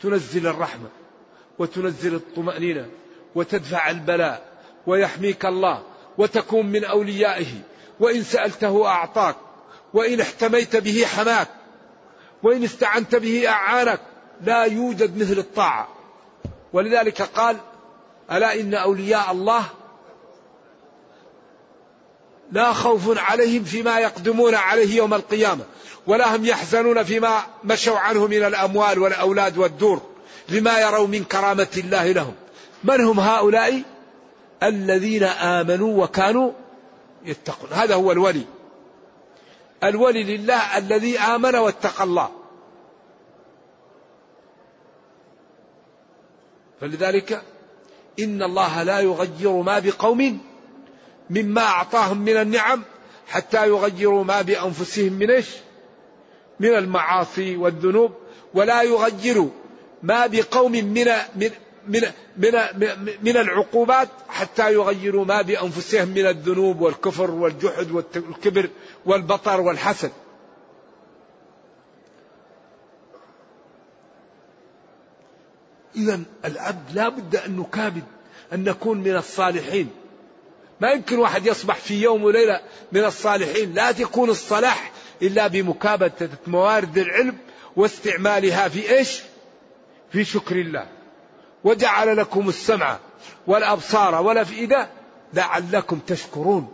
تنزل 0.00 0.46
الرحمة 0.46 0.88
وتنزل 1.58 2.14
الطمأنينة 2.14 2.88
وتدفع 3.34 3.90
البلاء 3.90 4.48
ويحميك 4.86 5.46
الله 5.46 5.82
وتكون 6.18 6.66
من 6.66 6.84
أوليائه. 6.84 7.62
وإن 8.00 8.22
سألته 8.22 8.86
أعطاك 8.86 9.36
وإن 9.94 10.20
احتميت 10.20 10.76
به 10.76 11.06
حماك 11.06 11.48
وإن 12.42 12.64
استعنت 12.64 13.16
به 13.16 13.48
أعانك 13.48 14.00
لا 14.44 14.64
يوجد 14.64 15.18
مثل 15.18 15.38
الطاعة. 15.38 15.88
ولذلك 16.72 17.22
قال 17.22 17.56
ألا 18.32 18.60
إن 18.60 18.74
أولياء 18.74 19.32
الله 19.32 19.64
لا 22.52 22.72
خوف 22.72 23.18
عليهم 23.18 23.64
فيما 23.64 23.98
يقدمون 23.98 24.54
عليه 24.54 24.96
يوم 24.96 25.14
القيامة 25.14 25.64
ولا 26.06 26.36
هم 26.36 26.44
يحزنون 26.44 27.02
فيما 27.02 27.42
مشوا 27.64 27.98
عنه 27.98 28.26
من 28.26 28.44
الأموال 28.44 28.98
والأولاد 28.98 29.58
والدور 29.58 30.02
لما 30.48 30.78
يروا 30.78 31.06
من 31.06 31.24
كرامة 31.24 31.68
الله 31.76 32.12
لهم. 32.12 32.34
من 32.84 33.00
هم 33.00 33.20
هؤلاء؟ 33.20 33.82
الذين 34.62 35.24
آمنوا 35.24 36.04
وكانوا 36.04 36.52
يتقون. 37.24 37.70
هذا 37.72 37.94
هو 37.94 38.12
الولي. 38.12 38.44
الولي 39.84 40.36
لله 40.36 40.78
الذي 40.78 41.18
آمن 41.18 41.56
واتقى 41.56 42.04
الله. 42.04 42.30
فلذلك 46.80 47.42
إن 48.18 48.42
الله 48.42 48.82
لا 48.82 49.00
يغير 49.00 49.52
ما 49.52 49.78
بقوم 49.78 50.38
مما 51.30 51.62
أعطاهم 51.62 52.18
من 52.18 52.36
النعم 52.36 52.82
حتى 53.28 53.68
يغيروا 53.68 54.24
ما 54.24 54.42
بأنفسهم 54.42 55.12
من 55.12 55.30
إيش؟ 55.30 55.48
من 56.60 56.74
المعاصي 56.74 57.56
والذنوب 57.56 58.12
ولا 58.54 58.82
يغيروا 58.82 59.50
ما 60.02 60.26
بقوم 60.26 60.72
من 60.72 61.08
من 61.36 61.50
من 61.88 62.00
من, 62.36 62.52
من 63.22 63.36
العقوبات 63.36 64.08
حتى 64.28 64.72
يغيروا 64.72 65.24
ما 65.24 65.42
بأنفسهم 65.42 66.08
من 66.08 66.26
الذنوب 66.26 66.80
والكفر 66.80 67.30
والجحد 67.30 67.90
والكبر 67.90 68.70
والبطر 69.06 69.60
والحسد. 69.60 70.12
إذا 75.96 76.20
العبد 76.44 76.92
لا 76.94 77.08
بد 77.08 77.36
أن 77.36 77.56
نكابد 77.56 78.04
أن 78.52 78.64
نكون 78.64 78.98
من 78.98 79.16
الصالحين. 79.16 79.90
ما 80.80 80.90
يمكن 80.90 81.18
واحد 81.18 81.46
يصبح 81.46 81.76
في 81.76 82.02
يوم 82.02 82.24
وليلة 82.24 82.60
من 82.92 83.04
الصالحين. 83.04 83.74
لا 83.74 83.92
تكون 83.92 84.30
الصلاح 84.30 84.92
إلا 85.22 85.46
بمكابدة 85.46 86.30
موارد 86.46 86.98
العلم 86.98 87.38
واستعمالها 87.76 88.68
في 88.68 88.96
إيش؟ 88.96 89.22
في 90.12 90.24
شكر 90.24 90.56
الله. 90.56 90.97
وجعل 91.68 92.16
لكم 92.16 92.48
السمع 92.48 92.98
والأبصار 93.46 94.22
والأفئدة 94.22 94.88
لعلكم 95.34 95.98
تشكرون. 95.98 96.72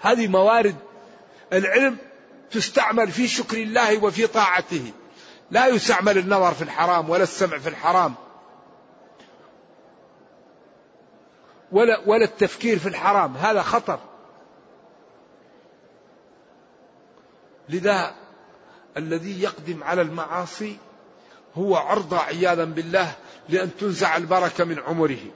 هذه 0.00 0.28
موارد 0.28 0.76
العلم 1.52 1.96
تستعمل 2.50 3.10
في 3.10 3.28
شكر 3.28 3.56
الله 3.56 4.04
وفي 4.04 4.26
طاعته. 4.26 4.92
لا 5.50 5.66
يستعمل 5.66 6.18
النظر 6.18 6.54
في 6.54 6.62
الحرام 6.62 7.10
ولا 7.10 7.22
السمع 7.22 7.58
في 7.58 7.68
الحرام. 7.68 8.14
ولا 11.72 12.00
ولا 12.06 12.24
التفكير 12.24 12.78
في 12.78 12.88
الحرام. 12.88 13.36
هذا 13.36 13.62
خطر. 13.62 13.98
لذا 17.68 18.14
الذي 18.96 19.42
يقدم 19.42 19.84
على 19.84 20.02
المعاصي 20.02 20.76
هو 21.54 21.76
عرضة 21.76 22.18
عياذا 22.18 22.64
بالله 22.64 23.12
لأن 23.48 23.70
تنزع 23.80 24.16
البركة 24.16 24.64
من 24.64 24.78
عمره 24.78 25.32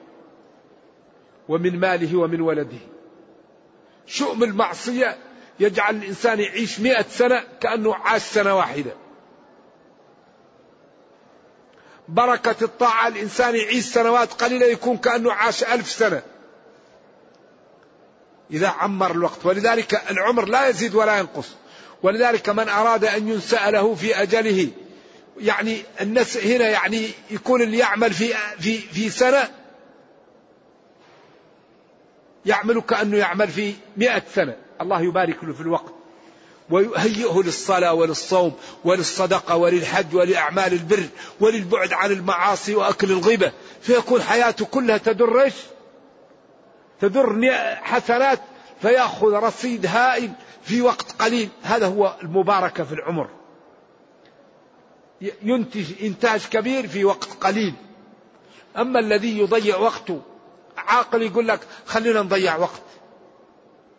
ومن 1.49 1.81
ماله 1.81 2.19
ومن 2.19 2.41
ولده. 2.41 2.79
شؤم 4.07 4.45
المعصية 4.45 5.17
يجعل 5.61 5.97
الإنسان 5.97 6.41
يعيش 6.41 6.81
مئة 6.81 7.03
سنة 7.03 7.45
كأنه 7.61 7.95
عاش 7.95 8.23
سنة 8.23 8.57
واحدة. 8.57 8.93
بركة 12.09 12.65
الطاعة 12.65 13.09
الإنسان 13.09 13.57
يعيش 13.57 13.85
سنوات 13.85 14.33
قليلة 14.33 14.67
يكون 14.67 14.97
كأنه 14.97 15.33
عاش 15.33 15.65
ألف 15.65 15.89
سنة. 15.89 16.23
إذا 18.51 18.69
عمر 18.69 19.11
الوقت 19.11 19.47
ولذلك 19.47 20.11
العمر 20.11 20.45
لا 20.45 20.69
يزيد 20.69 20.95
ولا 20.95 21.19
ينقص. 21.19 21.49
ولذلك 22.03 22.49
من 22.49 22.69
أراد 22.69 23.05
أن 23.05 23.29
ينسأ 23.29 23.71
له 23.71 23.95
في 23.95 24.23
أجله 24.23 24.71
يعني 25.41 25.83
الناس 26.01 26.37
هنا 26.37 26.69
يعني 26.69 27.09
يكون 27.31 27.63
اللي 27.63 27.79
يعمل 27.79 28.13
في 28.13 28.35
في 28.59 28.79
في 28.79 29.11
سنة 29.11 29.49
يعمل 32.47 32.81
كأنه 32.81 33.17
يعمل 33.17 33.49
في 33.49 33.75
مئة 33.97 34.23
سنة. 34.35 34.57
الله 34.81 35.01
يبارك 35.01 35.45
له 35.45 35.53
في 35.53 35.61
الوقت 35.61 35.93
ويهيئه 36.71 37.43
للصلاة 37.45 37.95
وللصوم 37.95 38.53
وللصدقة 38.85 39.57
وللحج 39.57 40.15
ولأعمال 40.15 40.73
البر 40.73 41.05
وللبعد 41.41 41.93
عن 41.93 42.11
المعاصي 42.11 42.75
وأكل 42.75 43.11
الغيبة. 43.11 43.53
فيكون 43.81 44.23
حياته 44.23 44.65
كلها 44.65 44.99
تدر 44.99 45.43
إيش؟ 45.43 45.55
تدر 47.01 47.53
حسنات. 47.83 48.41
فيأخذ 48.83 49.33
رصيد 49.33 49.87
هائل 49.87 50.31
في 50.63 50.83
وقت 50.83 51.13
قليل. 51.13 51.49
هذا 51.63 51.87
هو 51.87 52.17
المباركة 52.23 52.85
في 52.85 52.93
العمر. 52.93 53.40
ينتج 55.43 56.05
إنتاج 56.05 56.47
كبير 56.47 56.89
في 56.89 57.05
وقت 57.05 57.29
قليل. 57.41 57.75
أما 58.77 59.01
الذي 59.01 59.39
يضيع 59.39 59.77
وقته 59.77 60.23
عاقل 60.77 61.23
يقول 61.23 61.49
لك 61.49 61.61
خلينا 61.87 62.23
نضيع 62.23 62.57
وقت. 62.57 62.83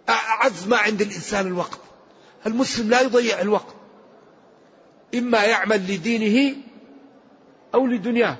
أعز 0.10 0.68
ما 0.68 0.78
عند 0.78 1.02
الإنسان 1.02 1.48
الوقت. 1.48 1.80
المسلم 2.46 2.90
لا 2.90 3.02
يضيع 3.02 3.42
الوقت. 3.42 3.76
إما 5.16 5.44
يعمل 5.44 5.94
لدينه 5.94 6.56
أو 7.74 7.88
لدنياه. 7.88 8.38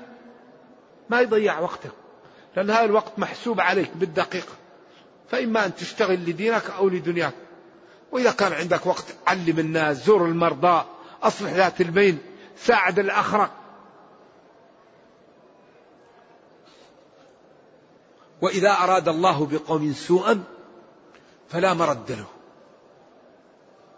ما 1.10 1.20
يضيع 1.20 1.58
وقته. 1.58 1.90
لأن 2.56 2.70
هذا 2.70 2.84
الوقت 2.84 3.18
محسوب 3.18 3.60
عليك 3.60 3.90
بالدقيقة 3.94 4.52
فإما 5.30 5.66
أن 5.66 5.74
تشتغل 5.74 6.14
لدينك 6.14 6.70
أو 6.70 6.88
لدنياك. 6.88 7.34
وإذا 8.12 8.30
كان 8.30 8.52
عندك 8.52 8.86
وقت 8.86 9.04
علم 9.26 9.58
الناس 9.58 10.04
زور 10.04 10.26
المرضى 10.26 10.84
أصلح 11.22 11.52
ذات 11.52 11.80
البين 11.80 12.18
ساعد 12.56 12.98
الأخرق. 12.98 13.50
وإذا 18.42 18.70
أراد 18.70 19.08
الله 19.08 19.46
بقوم 19.46 19.92
سوءا 19.92 20.44
فلا 21.48 21.74
مرد 21.74 22.12
له. 22.12 22.26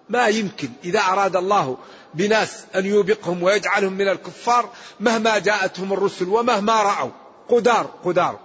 ما 0.09 0.27
يمكن 0.27 0.71
إذا 0.85 1.01
أراد 1.01 1.37
الله 1.37 1.77
بناس 2.15 2.67
أن 2.75 2.87
يوبقهم 2.87 3.43
ويجعلهم 3.43 3.93
من 3.93 4.09
الكفار 4.09 4.69
مهما 5.01 5.39
جاءتهم 5.39 5.93
الرسل 5.93 6.29
ومهما 6.29 6.83
رأوا. 6.83 7.11
قدار 7.49 7.91
قدار. 8.05 8.39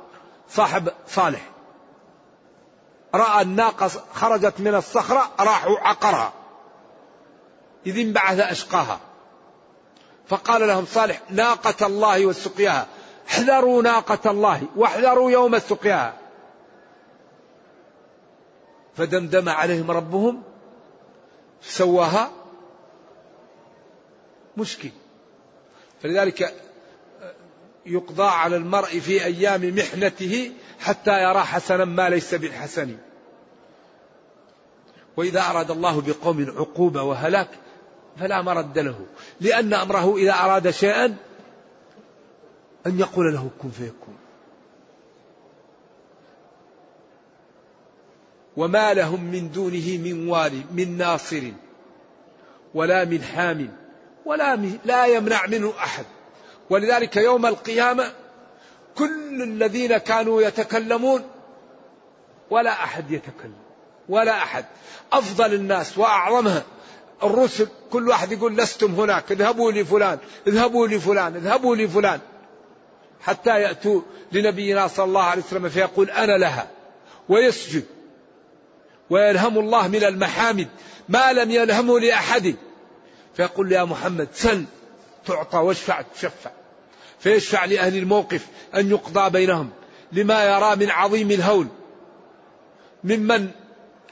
صاحب 0.49 0.89
صالح. 1.07 1.49
رأى 3.15 3.41
الناقة 3.41 3.91
خرجت 4.13 4.59
من 4.59 4.75
الصخرة 4.75 5.31
راحوا 5.39 5.77
عقرها. 5.79 6.33
إذ 7.85 7.99
انبعث 7.99 8.39
أشقاها. 8.39 8.99
فقال 10.29 10.67
لهم 10.67 10.85
صالح 10.85 11.21
ناقة 11.29 11.85
الله 11.85 12.25
وسقياها 12.25 12.87
احذروا 13.29 13.81
ناقة 13.83 14.31
الله 14.31 14.61
واحذروا 14.75 15.31
يوم 15.31 15.59
سقياها 15.59 16.13
فدمدم 18.95 19.49
عليهم 19.49 19.91
ربهم 19.91 20.43
سواها 21.61 22.31
مشكل. 24.57 24.89
فلذلك 26.03 26.55
يقضى 27.85 28.23
على 28.23 28.55
المرء 28.55 28.99
في 28.99 29.25
أيام 29.25 29.75
محنته 29.75 30.51
حتى 30.79 31.23
يرى 31.23 31.39
حسنا 31.39 31.85
ما 31.85 32.09
ليس 32.09 32.35
بالحسن 32.35 32.97
وإذا 35.17 35.41
أراد 35.41 35.71
الله 35.71 36.01
بقوم 36.01 36.53
عقوبة 36.57 37.03
وهلاك 37.03 37.49
فلا 38.19 38.41
مرد 38.41 38.79
له 38.79 39.05
لأن 39.41 39.73
أمره 39.73 40.17
إذا 40.17 40.33
أراد 40.33 40.69
شيئا 40.69 41.15
أن 42.87 42.99
يقول 42.99 43.33
له 43.33 43.49
كن 43.61 43.69
فيكون. 43.69 44.17
وما 48.57 48.93
لهم 48.93 49.23
من 49.23 49.51
دونه 49.51 49.97
من 49.97 50.29
والي 50.29 50.63
من 50.71 50.97
ناصر 50.97 51.51
ولا 52.73 53.05
من 53.05 53.23
حام 53.23 53.75
ولا 54.25 54.55
من 54.55 54.79
لا 54.85 55.05
يمنع 55.05 55.45
منه 55.45 55.73
أحد. 55.77 56.05
ولذلك 56.69 57.17
يوم 57.17 57.45
القيامة 57.45 58.13
كل 58.95 59.41
الذين 59.41 59.97
كانوا 59.97 60.41
يتكلمون 60.41 61.23
ولا 62.49 62.71
أحد 62.71 63.11
يتكلم 63.11 63.59
ولا 64.09 64.37
أحد. 64.37 64.65
أفضل 65.13 65.53
الناس 65.53 65.97
وأعظمها 65.97 66.63
الرسل 67.23 67.67
كل 67.91 68.09
واحد 68.09 68.31
يقول 68.31 68.57
لستم 68.57 68.95
هناك 68.95 69.31
اذهبوا 69.31 69.71
لفلان 69.71 70.17
اذهبوا 70.47 70.87
لفلان 70.87 71.35
اذهبوا 71.35 71.75
لفلان. 71.75 72.19
حتى 73.21 73.61
يأتوا 73.61 74.01
لنبينا 74.31 74.87
صلى 74.87 75.05
الله 75.05 75.23
عليه 75.23 75.41
وسلم 75.41 75.69
فيقول 75.69 76.09
أنا 76.09 76.37
لها 76.37 76.67
ويسجد 77.29 77.85
ويلهم 79.09 79.59
الله 79.59 79.87
من 79.87 80.03
المحامد 80.03 80.67
ما 81.09 81.33
لم 81.33 81.51
يلهمه 81.51 81.99
لأحد. 81.99 82.55
فيقول 83.35 83.71
يا 83.71 83.83
محمد 83.83 84.27
سل 84.33 84.65
تعطى 85.25 85.57
واشفع 85.57 86.01
تشفع. 86.01 86.51
فيشفع 87.19 87.65
لأهل 87.65 87.97
الموقف 87.97 88.45
أن 88.75 88.89
يقضى 88.89 89.29
بينهم 89.29 89.69
لما 90.11 90.43
يرى 90.43 90.75
من 90.75 90.89
عظيم 90.89 91.31
الهول 91.31 91.67
ممن 93.03 93.51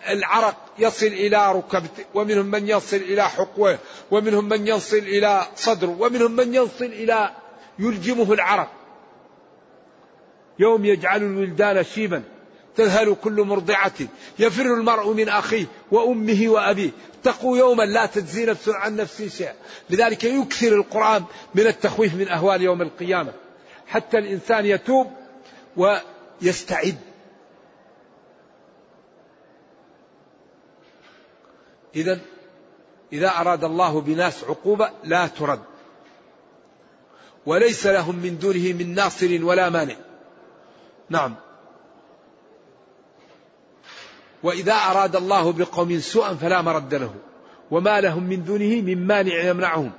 العرق 0.09 0.55
يصل 0.79 1.05
إلى 1.05 1.51
ركبته 1.51 2.05
ومنهم 2.13 2.45
من 2.45 2.67
يصل 2.67 2.97
إلى 2.97 3.29
حقوه 3.29 3.79
ومنهم 4.11 4.49
من 4.49 4.67
يصل 4.67 4.97
إلى 4.97 5.47
صدره 5.55 5.95
ومنهم 5.99 6.31
من 6.31 6.53
يصل 6.53 6.85
إلى 6.85 7.31
يلجمه 7.79 8.33
العرق. 8.33 8.71
يوم 10.59 10.85
يجعل 10.85 11.23
الولدان 11.23 11.83
شيبا 11.83 12.23
تذهل 12.75 13.15
كل 13.23 13.43
مرضعة 13.43 13.93
يفر 14.39 14.65
المرء 14.65 15.13
من 15.13 15.29
أخيه 15.29 15.65
وأمه 15.91 16.43
وأبيه. 16.47 16.89
اتقوا 17.21 17.57
يوما 17.57 17.83
لا 17.83 18.05
تجزي 18.05 18.45
نفس 18.45 18.69
عن 18.69 18.95
نفس 18.95 19.37
شيئا. 19.37 19.53
لذلك 19.89 20.23
يكثر 20.23 20.75
القرآن 20.75 21.23
من 21.55 21.67
التخويف 21.67 22.15
من 22.15 22.27
أهوال 22.27 22.61
يوم 22.61 22.81
القيامة. 22.81 23.33
حتى 23.87 24.17
الإنسان 24.17 24.65
يتوب 24.65 25.11
ويستعد. 25.77 26.97
إذا 31.97 32.19
إذا 33.13 33.29
أراد 33.29 33.63
الله 33.63 34.01
بناس 34.01 34.43
عقوبة 34.43 34.89
لا 35.03 35.27
ترد. 35.27 35.59
وليس 37.45 37.87
لهم 37.87 38.15
من 38.15 38.39
دونه 38.39 38.73
من 38.73 38.95
ناصر 38.95 39.45
ولا 39.45 39.69
مانع. 39.69 39.95
نعم. 41.09 41.35
وإذا 44.43 44.73
أراد 44.73 45.15
الله 45.15 45.51
بقوم 45.51 45.99
سوءا 45.99 46.33
فلا 46.33 46.61
مرد 46.61 46.93
له. 46.95 47.13
وما 47.71 48.01
لهم 48.01 48.23
من 48.23 48.43
دونه 48.43 48.81
من 48.81 49.07
مانع 49.07 49.43
يمنعهم. 49.43 49.91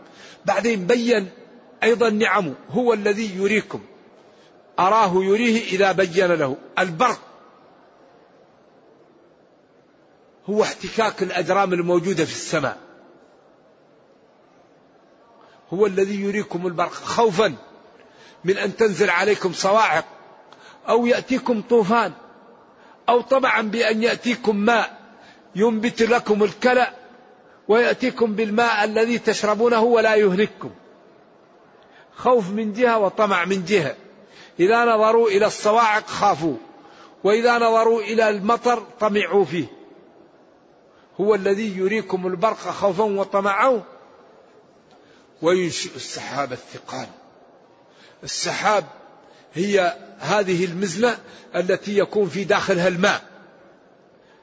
بعدين 0.47 0.87
بين 0.87 1.31
أيضا 1.83 2.11
نعمه. 2.11 2.55
هو 2.71 2.93
الذي 2.93 3.37
يريكم. 3.37 3.81
أراه 4.79 5.25
يريه 5.25 5.63
إذا 5.63 5.93
بين 5.93 6.27
له. 6.27 6.57
البرق. 6.79 7.28
هو 10.49 10.63
احتكاك 10.63 11.23
الأجرام 11.23 11.73
الموجودة 11.73 12.25
في 12.25 12.33
السماء. 12.33 12.79
هو 15.75 15.87
الذي 15.87 16.21
يريكم 16.21 16.67
البرق. 16.67 16.93
خوفا 16.93 17.55
من 18.45 18.59
أن 18.59 18.77
تنزل 18.77 19.11
عليكم 19.11 19.53
صواعق 19.53 20.05
أو 20.89 21.07
يأتيكم 21.07 21.63
طوفان 21.63 22.13
أو 23.09 23.21
طبعا 23.21 23.63
بأن 23.63 24.03
يأتيكم 24.03 24.57
ماء 24.57 24.99
ينبت 25.57 26.03
لكم 26.03 26.45
الكلأ 26.45 26.93
ويأتيكم 27.69 28.35
بالماء 28.35 28.85
الذي 28.85 29.19
تشربونه 29.19 29.83
ولا 29.83 30.15
يهلككم. 30.15 30.71
خوف 32.17 32.51
من 32.51 32.73
جهة 32.73 32.99
وطمع 32.99 33.45
من 33.45 33.65
جهة. 33.65 33.97
إذا 34.61 34.85
نظروا 34.85 35.29
إلى 35.29 35.47
الصواعق 35.47 36.07
خافوا 36.07 36.57
وإذا 37.25 37.59
نظروا 37.59 38.01
إلى 38.01 38.29
المطر 38.29 38.83
طمعوا 39.01 39.45
فيه. 39.45 39.78
هو 41.21 41.35
الذي 41.35 41.77
يريكم 41.77 42.27
البرق 42.27 42.57
خوفا 42.57 43.05
وطمعا. 43.05 43.83
وينشئ 45.43 45.97
السحاب 45.97 46.53
الثقال. 46.53 47.07
السحاب 48.25 48.85
هي 49.55 49.97
هذه 50.19 50.65
المزنة 50.65 51.19
التي 51.57 51.99
يكون 51.99 52.29
في 52.29 52.45
داخلها 52.45 52.89
الماء. 52.89 53.23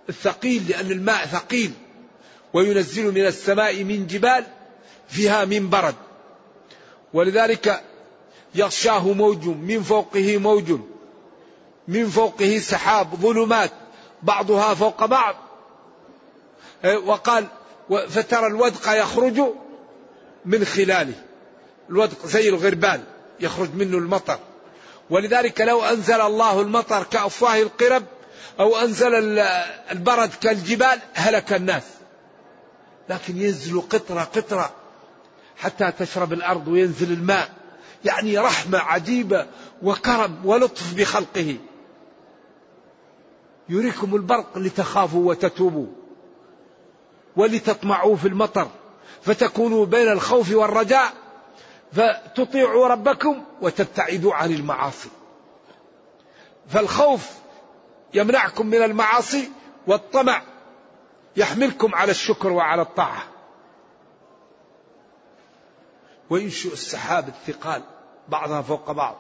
الثقيل 0.10 0.68
لأن 0.70 0.92
الماء 0.92 1.26
ثقيل. 1.26 1.72
وينزل 2.54 3.12
من 3.12 3.26
السماء 3.26 3.84
من 3.84 4.08
جبال 4.08 4.46
فيها 5.08 5.46
من 5.46 5.70
برد. 5.70 5.96
ولذلك 7.14 7.84
يغشاه 8.56 9.14
موج 9.14 9.46
من 9.46 9.84
فوقه 9.84 10.38
موج. 10.38 10.80
من 11.88 12.10
فوقه 12.10 12.60
سحاب 12.60 13.16
ظلمات. 13.16 13.72
بعضها 14.24 14.74
فوق 14.74 15.06
بعض. 15.06 15.45
وقال 17.06 17.48
فترى 18.08 18.48
الودق 18.48 18.90
يخرج 18.90 19.42
من 20.46 20.66
خلاله. 20.66 21.14
الودق 21.90 22.26
زي 22.26 22.50
الغربال 22.50 23.04
يخرج 23.40 23.70
منه 23.76 23.98
المطر. 23.98 24.40
ولذلك 25.10 25.62
لو 25.62 25.84
أنزل 25.84 26.22
الله 26.22 26.62
المطر 26.62 27.04
كأفواه 27.04 27.62
القرب 27.62 28.04
أو 28.60 28.78
أنزل 28.78 29.40
البرد 29.92 30.30
كالجبال 30.42 31.00
هلك 31.14 31.54
الناس. 31.54 31.84
لكن 33.10 33.42
ينزل 33.42 33.82
قطرة 33.82 34.22
قطرة 34.22 34.74
حتى 35.58 35.92
تشرب 36.00 36.34
الأرض 36.34 36.68
وينزل 36.68 37.12
الماء. 37.12 37.50
يعني 38.06 38.38
رحمة 38.38 38.78
عجيبة 38.78 39.48
وكرم 39.84 40.46
ولطف 40.46 40.94
بخلقه. 40.94 41.58
يريكم 43.70 44.16
البرق 44.16 44.58
لتخافوا 44.58 45.30
وتتوبوا. 45.30 45.88
ولتطمعوا 47.38 48.16
في 48.16 48.28
المطر 48.28 48.68
فتكونوا 49.22 49.86
بين 49.86 50.12
الخوف 50.12 50.52
والرجاء 50.52 51.14
فتطيعوا 51.94 52.88
ربكم 52.88 53.44
وتبتعدوا 53.62 54.34
عن 54.34 54.52
المعاصي. 54.52 55.10
فالخوف 56.68 57.32
يمنعكم 58.14 58.66
من 58.66 58.84
المعاصي 58.84 59.52
والطمع 59.88 60.42
يحملكم 61.38 61.96
على 61.96 62.12
الشكر 62.12 62.52
وعلى 62.52 62.82
الطاعة. 62.82 63.24
وينشئ 66.30 66.74
السحاب 66.74 67.28
الثقال 67.28 67.84
بعضها 68.30 68.62
فوق 68.62 68.92
بعض 68.92 69.18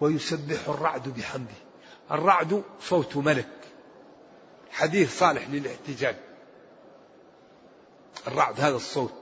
ويسبح 0.00 0.68
الرعد 0.68 1.08
بحمده. 1.08 1.62
الرعد 2.10 2.62
صوت 2.80 3.16
ملك 3.16 3.48
حديث 4.70 5.18
صالح 5.18 5.48
للاحتجاج. 5.48 6.16
الرعد 8.26 8.60
هذا 8.60 8.76
الصوت. 8.76 9.12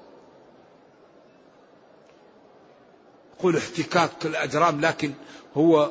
قول 3.39 3.57
احتكاك 3.57 4.11
الأجرام 4.25 4.81
لكن 4.81 5.13
هو 5.57 5.91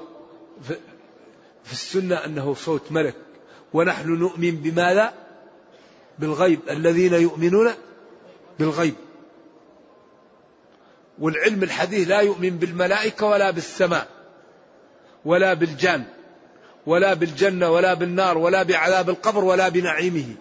في 1.63 1.71
السنة 1.71 2.15
أنه 2.15 2.53
صوت 2.53 2.91
ملك. 2.91 3.15
ونحن 3.73 4.09
نؤمن 4.09 4.51
بماذا؟ 4.51 5.13
بالغيب. 6.19 6.59
الذين 6.69 7.13
يؤمنون 7.13 7.73
بالغيب. 8.59 8.95
والعلم 11.19 11.63
الحديث 11.63 12.07
لا 12.07 12.19
يؤمن 12.19 12.49
بالملائكة 12.49 13.25
ولا 13.25 13.51
بالسماء 13.51 14.07
ولا 15.25 15.53
بالجان 15.53 16.05
ولا 16.85 17.13
بالجنة 17.13 17.69
ولا 17.69 17.93
بالنار 17.93 18.37
ولا 18.37 18.63
بعذاب 18.63 19.09
القبر 19.09 19.43
ولا 19.43 19.69
بنعيمه. 19.69 20.35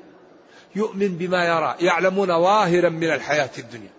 يؤمن 0.77 1.09
بما 1.09 1.45
يرى 1.45 1.75
يعلمون 1.81 2.27
ظاهرا 2.27 2.89
من 2.89 3.11
الحياة 3.11 3.51
الدنيا. 3.59 3.91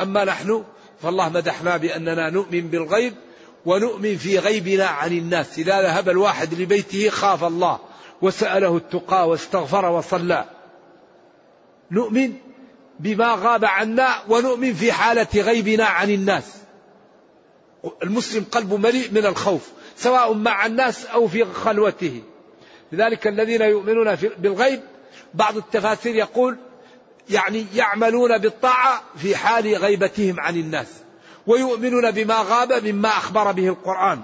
أما 0.00 0.24
نحن 0.24 0.64
فالله 1.02 1.28
مدحنا 1.28 1.76
بأننا 1.76 2.30
نؤمن 2.30 2.60
بالغيب 2.60 3.14
ونؤمن 3.66 4.16
في 4.16 4.38
غيبنا 4.38 4.86
عن 4.86 5.12
الناس. 5.12 5.58
إذا 5.58 5.82
ذهب 5.82 6.08
الواحد 6.08 6.54
لبيته 6.54 7.08
خاف 7.08 7.44
الله 7.44 7.78
وسأله 8.22 8.76
التقى 8.76 9.28
واستغفر 9.28 9.86
وصلى. 9.86 10.44
نؤمن 11.90 12.32
بما 13.00 13.38
غاب 13.42 13.64
عنا 13.64 14.14
ونؤمن 14.28 14.74
في 14.74 14.92
حالة 14.92 15.26
غيبنا 15.34 15.84
عن 15.84 16.10
الناس. 16.10 16.54
المسلم 18.02 18.44
قلبه 18.52 18.76
مليء 18.76 19.12
من 19.12 19.26
الخوف 19.26 19.70
سواء 19.96 20.32
مع 20.32 20.66
الناس 20.66 21.06
أو 21.06 21.28
في 21.28 21.44
خلوته. 21.44 22.22
لذلك 22.92 23.26
الذين 23.26 23.62
يؤمنون 23.62 24.14
بالغيب 24.14 24.80
بعض 25.34 25.56
التفاسير 25.56 26.14
يقول 26.14 26.56
يعني 27.30 27.66
يعملون 27.74 28.38
بالطاعة 28.38 29.02
في 29.16 29.36
حال 29.36 29.76
غيبتهم 29.76 30.40
عن 30.40 30.56
الناس 30.56 30.88
ويؤمنون 31.46 32.10
بما 32.10 32.34
غاب 32.42 32.72
مما 32.72 33.08
أخبر 33.08 33.52
به 33.52 33.68
القرآن. 33.68 34.22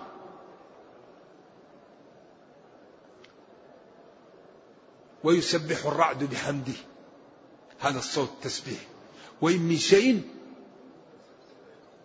ويسبح 5.24 5.86
الرعد 5.86 6.24
بحمده. 6.24 6.72
هذا 7.80 7.98
الصوت 7.98 8.30
تسبيح. 8.42 8.78
وإن 9.40 9.60
من 9.60 9.76
شيء 9.76 10.22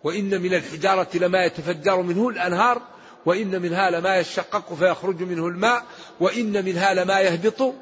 وإن 0.04 0.42
من 0.42 0.54
الحجارة 0.54 1.08
لما 1.14 1.44
يتفجر 1.44 2.02
منه 2.02 2.28
الأنهار 2.28 2.82
وإن 3.26 3.62
منها 3.62 3.90
لما 3.90 4.16
يشقق 4.16 4.74
فيخرج 4.74 5.22
منه 5.22 5.46
الماء 5.46 5.84
وإن 6.20 6.64
منها 6.64 6.94
لما 6.94 7.20
يهبط 7.20 7.74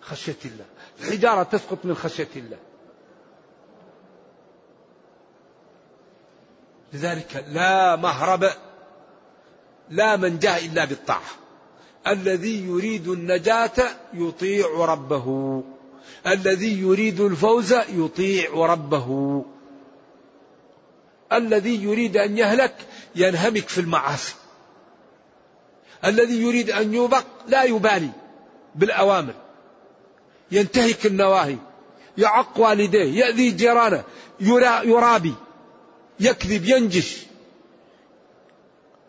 خشية 0.00 0.36
الله. 0.44 0.64
الحجارة 1.00 1.42
تسقط 1.42 1.78
من 1.84 1.94
خشية 1.94 2.28
الله. 2.36 2.58
لذلك 6.92 7.44
لا 7.48 7.96
مهرب 7.96 8.50
لا 9.90 10.16
من 10.16 10.38
جاء 10.38 10.66
إلا 10.66 10.84
بالطاعة. 10.84 11.30
الذي 12.06 12.66
يريد 12.66 13.08
النجاة 13.08 13.96
يطيع 14.14 14.66
ربه. 14.84 15.62
الذي 16.26 16.80
يريد 16.80 17.20
الفوز 17.20 17.72
يطيع 17.72 18.66
ربه. 18.66 19.44
الذي 21.32 21.84
يريد 21.84 22.16
أن 22.16 22.38
يهلك 22.38 22.74
ينهمك 23.14 23.68
في 23.68 23.80
المعاصي. 23.80 24.34
الذي 26.04 26.42
يريد 26.42 26.70
أن 26.70 26.94
يوبق 26.94 27.24
لا 27.48 27.62
يبالي 27.62 28.10
بالأوامر. 28.74 29.34
ينتهك 30.50 31.06
النواهي 31.06 31.56
يعق 32.18 32.58
والديه 32.58 33.24
يأذي 33.24 33.50
جيرانه 33.50 34.04
يرابي 34.40 35.34
يكذب 36.20 36.64
ينجش. 36.64 37.26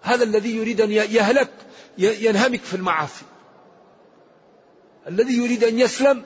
هذا 0.01 0.23
الذي 0.23 0.55
يريد 0.55 0.81
أن 0.81 0.91
يهلك 0.91 1.51
ينهمك 1.97 2.59
في 2.59 2.73
المعاصي. 2.73 3.25
الذي 5.07 5.37
يريد 5.37 5.63
أن 5.63 5.79
يسلم 5.79 6.23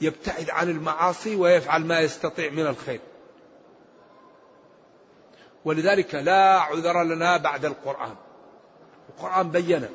يبتعد 0.00 0.50
عن 0.50 0.70
المعاصي 0.70 1.36
ويفعل 1.36 1.84
ما 1.84 2.00
يستطيع 2.00 2.50
من 2.50 2.66
الخير. 2.66 3.00
ولذلك 5.64 6.14
لا 6.14 6.60
عذر 6.60 7.02
لنا 7.02 7.36
بعد 7.36 7.64
القرآن. 7.64 8.14
القرآن 9.08 9.50
بين 9.50 9.88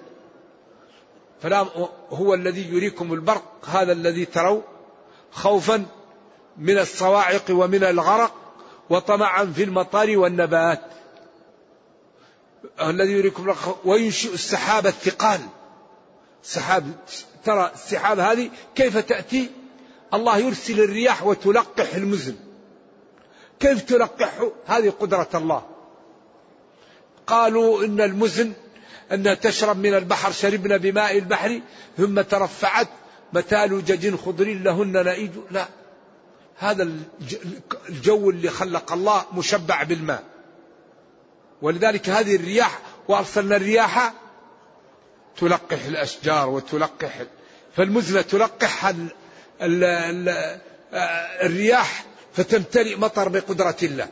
فلا 1.42 1.66
هو 2.10 2.34
الذي 2.34 2.70
يريكم 2.70 3.14
البرق 3.14 3.44
هذا 3.66 3.92
الذي 3.92 4.26
تروا 4.26 4.62
خوفا 5.32 5.86
من 6.58 6.80
الصواعق 6.80 7.44
ومن 7.50 7.84
الغرق 7.84 8.34
وطمعا 8.90 9.46
في 9.46 9.64
المطر 9.64 10.18
والنبات. 10.18 10.82
الذي 12.82 13.12
يريكم 13.12 13.56
وينشئ 13.86 14.34
السحاب 14.34 14.88
الثقال. 14.88 15.40
سحاب 16.44 16.92
ترى 17.44 17.72
السحاب 17.76 18.20
هذه 18.20 18.50
كيف 18.76 18.98
تأتي؟ 18.98 19.50
الله 20.14 20.38
يرسل 20.38 20.80
الرياح 20.80 21.26
وتلقح 21.26 21.96
المزن. 21.96 22.36
كيف 23.60 23.82
تلقحه 23.82 24.52
هذه 24.66 24.90
قدرة 24.90 25.30
الله. 25.36 25.64
قالوا 27.28 27.86
إن 27.86 28.02
المزن 28.02 28.54
أنها 29.12 29.34
تشرب 29.34 29.78
من 29.78 29.94
البحر 29.94 30.32
شربنا 30.32 30.78
بماء 30.78 31.18
البحر 31.18 31.62
ثم 31.98 32.22
ترفعت 32.22 32.88
متال 33.34 33.86
جج 33.86 34.16
خضر 34.16 34.46
لهن 34.46 35.04
نئيج 35.06 35.32
لا 35.52 35.68
هذا 36.58 36.90
الجو 37.90 38.30
اللي 38.30 38.50
خلق 38.50 38.94
الله 38.94 39.26
مشبع 39.34 39.84
بالماء. 39.84 40.24
ولذلك 41.62 42.10
هذه 42.10 42.36
الرياح 42.36 42.80
وأرسلنا 43.08 43.56
الرياح 43.56 44.14
تلقح 45.38 45.86
الأشجار 45.86 46.50
وتلقح 46.50 47.24
فالمزنة 47.76 48.22
تلقح 48.22 48.94
الرياح 51.42 52.06
فتمتلئ 52.34 52.96
مطر 52.96 53.30
بقدرة 53.30 53.78
الله. 53.84 54.10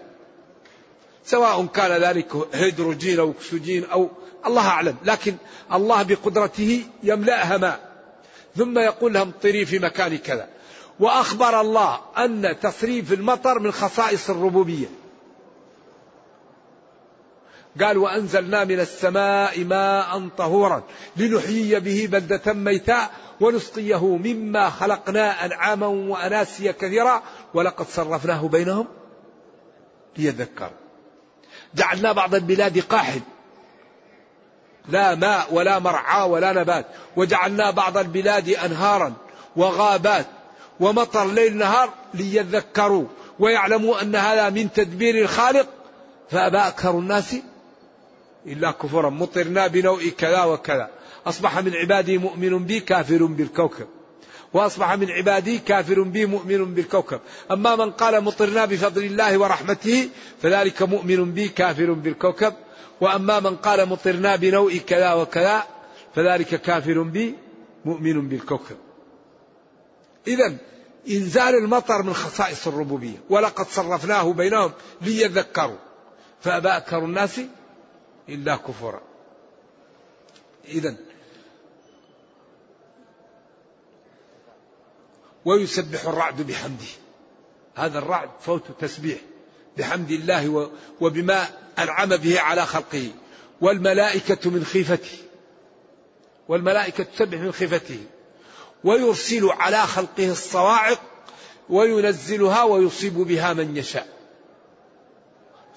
سواء 1.25 1.65
كان 1.65 1.91
ذلك 1.91 2.31
هيدروجين 2.53 3.19
أو 3.19 3.31
أكسجين 3.31 3.85
أو 3.85 4.09
الله 4.47 4.67
أعلم 4.67 4.95
لكن 5.05 5.35
الله 5.73 6.03
بقدرته 6.03 6.83
يملأها 7.03 7.57
ماء 7.57 7.79
ثم 8.55 8.79
يقول 8.79 9.13
لهم 9.13 9.31
طري 9.41 9.65
في 9.65 9.79
مكان 9.79 10.17
كذا. 10.17 10.47
وأخبر 10.99 11.61
الله 11.61 11.99
أن 12.17 12.55
تصريف 12.61 13.13
المطر 13.13 13.59
من 13.59 13.71
خصائص 13.71 14.29
الربوبية. 14.29 14.87
قال 17.81 17.97
وأنزلنا 17.97 18.63
من 18.63 18.79
السماء 18.79 19.63
ماء 19.63 20.29
طهورا 20.37 20.83
لنحيي 21.17 21.79
به 21.79 22.07
بلدة 22.11 22.53
ميتاء 22.53 23.11
ونسقيه 23.41 24.15
مما 24.15 24.69
خلقنا 24.69 25.45
أنعاما 25.45 25.87
وأناسيا 25.87 26.71
كثيرا 26.71 27.23
ولقد 27.53 27.85
صرفناه 27.87 28.47
بينهم 28.47 28.87
ليذكروا. 30.17 30.69
جعلنا 31.75 32.11
بعض 32.11 32.35
البلاد 32.35 32.79
قاحل. 32.79 33.21
لا 34.89 35.15
ماء 35.15 35.53
ولا 35.53 35.79
مرعى 35.79 36.29
ولا 36.29 36.53
نبات. 36.53 36.85
وجعلنا 37.15 37.71
بعض 37.71 37.97
البلاد 37.97 38.49
أنهارا 38.49 39.13
وغابات. 39.55 40.25
ومطر 40.79 41.31
ليل 41.31 41.57
نهار 41.57 41.89
ليذكروا. 42.13 43.05
ويعلموا 43.39 44.01
أن 44.01 44.15
هذا 44.15 44.49
من 44.49 44.73
تدبير 44.73 45.21
الخالق. 45.21 45.67
فأبى 46.31 46.57
أكثر 46.57 46.99
الناس 46.99 47.35
إلا 48.47 48.71
كفرا. 48.71 49.09
مطرنا 49.09 49.67
بنوء 49.67 50.09
كذا 50.09 50.43
وكذا. 50.43 50.89
أصبح 51.27 51.59
من 51.59 51.75
عبادي 51.75 52.17
مؤمن 52.17 52.65
بي 52.65 52.79
كافر 52.79 53.25
بالكوكب. 53.25 53.87
وأصبح 54.53 54.93
من 54.93 55.11
عبادي 55.11 55.57
كافر 55.57 56.01
بي 56.01 56.25
مؤمن 56.25 56.73
بالكوكب. 56.73 57.19
أما 57.51 57.75
من 57.75 57.91
قال 57.91 58.23
مطرنا 58.23 58.65
بفضل 58.65 59.03
الله 59.03 59.37
ورحمته 59.37 60.09
فذلك 60.41 60.81
مؤمن 60.81 61.31
بي 61.31 61.47
كافر 61.47 61.93
بالكوكب. 61.93 62.53
وأما 63.01 63.39
من 63.39 63.55
قال 63.55 63.89
مطرنا 63.89 64.35
بنوء 64.35 64.77
كذا 64.77 65.13
وكذا 65.13 65.63
فذلك 66.15 66.61
كافر 66.61 67.01
بي 67.01 67.35
مؤمن 67.85 68.29
بالكوكب. 68.29 68.77
إذا 70.27 70.57
إنزال 71.09 71.55
المطر 71.55 72.03
من 72.03 72.13
خصائص 72.13 72.67
الربوبية. 72.67 73.17
ولقد 73.29 73.67
صرفناه 73.67 74.33
بينهم 74.33 74.71
ليذكروا. 75.01 75.77
فأبى 76.41 76.69
أكثر 76.69 77.05
الناس 77.05 77.41
إلا 78.29 78.55
كفرا. 78.55 79.01
إذا 80.67 80.95
ويسبح 85.45 86.05
الرعد 86.05 86.41
بحمده. 86.41 86.85
هذا 87.75 87.99
الرعد 87.99 88.29
فوت 88.39 88.63
تسبيح. 88.79 89.19
بحمد 89.77 90.11
الله 90.11 90.69
وبما 91.01 91.47
أنعم 91.79 92.09
به 92.09 92.41
على 92.41 92.65
خلقه. 92.65 93.11
والملائكة 93.61 94.49
من 94.49 94.65
خيفته. 94.65 95.17
والملائكة 96.47 97.03
تسبح 97.03 97.37
من 97.37 97.51
خيفته. 97.51 97.99
ويرسل 98.83 99.49
على 99.49 99.81
خلقه 99.81 100.31
الصواعق 100.31 101.01
وينزلها 101.69 102.63
ويصيب 102.63 103.13
بها 103.13 103.53
من 103.53 103.77
يشاء. 103.77 104.07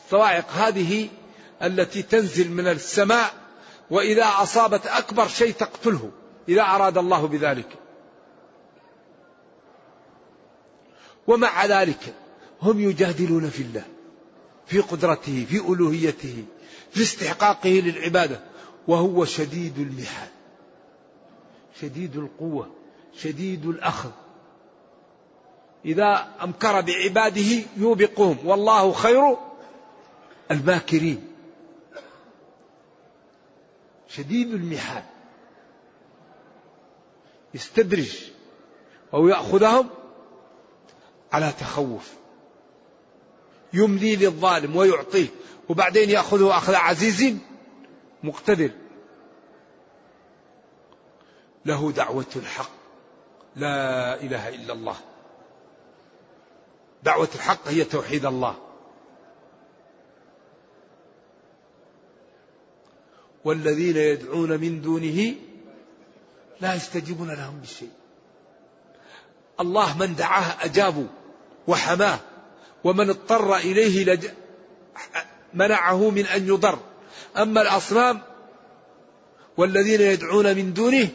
الصواعق 0.04 0.50
هذه 0.50 1.08
التي 1.62 2.02
تنزل 2.02 2.50
من 2.50 2.68
السماء 2.68 3.34
وإذا 3.90 4.24
أصابت 4.24 4.86
أكبر 4.86 5.28
شيء 5.28 5.52
تقتله. 5.52 6.10
إذا 6.48 6.62
أراد 6.62 6.98
الله 6.98 7.26
بذلك. 7.26 7.68
ومع 11.26 11.66
ذلك 11.66 12.14
هم 12.62 12.80
يجادلون 12.80 13.50
في 13.50 13.62
الله 13.62 13.84
في 14.66 14.80
قدرته 14.80 15.46
في 15.48 15.56
ألوهيته 15.56 16.44
في 16.90 17.02
استحقاقه 17.02 17.70
للعبادة 17.70 18.40
وهو 18.88 19.24
شديد 19.24 19.78
المحال 19.78 20.28
شديد 21.80 22.16
القوة 22.16 22.70
شديد 23.14 23.66
الأخذ. 23.66 24.10
إذا 25.84 26.28
أمكر 26.42 26.80
بعباده 26.80 27.64
يوبقهم 27.76 28.36
والله 28.44 28.92
خير 28.92 29.36
الماكرين 30.50 31.26
شديد 34.08 34.54
المحال. 34.54 35.02
يستدرج 37.54 38.30
أو 39.14 39.28
يأخذهم 39.28 39.88
على 41.32 41.52
تخوف. 41.60 42.17
يملي 43.72 44.16
للظالم 44.16 44.76
ويعطيه 44.76 45.28
وبعدين 45.68 46.10
يأخذه 46.10 46.56
أخذ 46.56 46.74
عزيز 46.74 47.36
مقتدر. 48.22 48.70
له 51.64 51.92
دعوة 51.92 52.26
الحق. 52.36 52.70
لا 53.56 54.14
إله 54.20 54.48
إلا 54.48 54.72
الله. 54.72 54.96
دعوة 57.02 57.28
الحق 57.34 57.68
هي 57.68 57.84
توحيد 57.84 58.26
الله. 58.26 58.56
والذين 63.44 63.96
يدعون 63.96 64.60
من 64.60 64.80
دونه 64.80 65.34
لا 66.60 66.74
يستجيبون 66.74 67.30
لهم 67.30 67.60
بشيء. 67.60 67.90
الله 69.60 69.98
من 69.98 70.14
دعاه 70.14 70.64
أجابوا 70.64 71.06
وحماه. 71.68 72.18
ومن 72.84 73.10
اضطر 73.10 73.56
إليه 73.56 74.04
لج... 74.04 74.28
منعه 75.54 76.10
من 76.10 76.26
أن 76.26 76.48
يضر. 76.48 76.78
أما 77.36 77.62
الأصنام 77.62 78.20
والذين 79.56 80.00
يدعون 80.00 80.56
من 80.56 80.72
دونه 80.72 81.08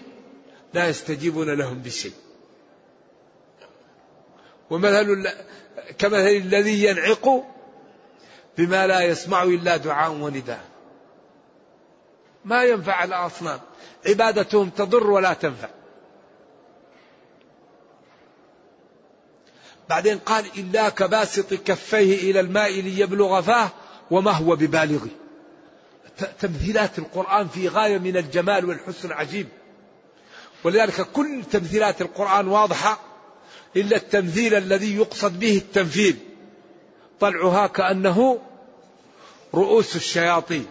لا 0.73 0.87
يستجيبون 0.87 1.49
لهم 1.49 1.81
بشيء. 1.81 2.13
ومثل 4.69 5.29
كمثل 5.97 6.27
الذي 6.27 6.83
ينعق 6.83 7.45
بما 8.57 8.87
لا 8.87 9.01
يسمع 9.01 9.43
إلا 9.43 9.77
دعاء 9.77 10.11
ونداء. 10.11 10.65
ما 12.45 12.63
ينفع 12.63 13.03
الأصنام. 13.03 13.59
عبادتهم 14.07 14.69
تضر 14.69 15.09
ولا 15.11 15.33
تنفع. 15.33 15.69
بعدين 19.93 20.17
قال 20.17 20.45
إلا 20.57 20.89
كباسط 20.89 21.53
كفيه 21.53 22.31
إلى 22.31 22.39
الماء 22.39 22.81
ليبلغ 22.81 23.41
فاه 23.41 23.71
وما 24.11 24.31
هو 24.31 24.55
ببالغه 24.55 25.07
تمثيلات 26.39 26.99
القرآن 26.99 27.47
في 27.47 27.67
غاية 27.67 27.97
من 27.97 28.17
الجمال 28.17 28.65
والحسن 28.65 29.11
عجيب 29.11 29.47
ولذلك 30.63 31.01
كل 31.01 31.41
تمثيلات 31.51 32.01
القرآن 32.01 32.47
واضحة 32.47 32.99
إلا 33.75 33.97
التمثيل 33.97 34.55
الذي 34.55 34.95
يقصد 34.95 35.39
به 35.39 35.57
التنفيذ 35.57 36.15
طلعها 37.19 37.67
كأنه 37.67 38.39
رؤوس 39.53 39.95
الشياطين. 39.95 40.65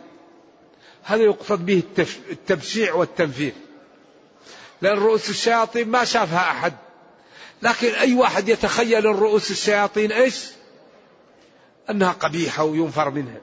هذا 1.02 1.22
يقصد 1.22 1.66
به 1.66 1.82
التبشيع 2.30 2.94
والتنفير. 2.94 3.52
لأن 4.82 4.98
رؤوس 4.98 5.30
الشياطين 5.30 5.88
ما 5.88 6.04
شافها 6.04 6.50
أحد. 6.50 6.72
لكن 7.62 7.88
أي 7.94 8.14
واحد 8.14 8.48
يتخيل 8.48 9.06
الرؤوس 9.06 9.50
الشياطين 9.50 10.12
إيش؟ 10.12 10.46
أنها 11.90 12.12
قبيحة 12.12 12.64
وينفر 12.64 13.10
منها. 13.10 13.40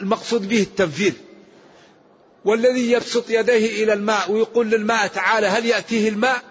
المقصود 0.00 0.48
به 0.48 0.62
التنفير 0.62 1.12
والذي 2.44 2.92
يبسط 2.92 3.30
يديه 3.30 3.84
إلى 3.84 3.92
الماء 3.92 4.30
ويقول 4.32 4.70
للماء 4.70 5.06
تعالى 5.06 5.46
هل 5.46 5.66
يأتيه 5.66 6.08
الماء؟ 6.08 6.42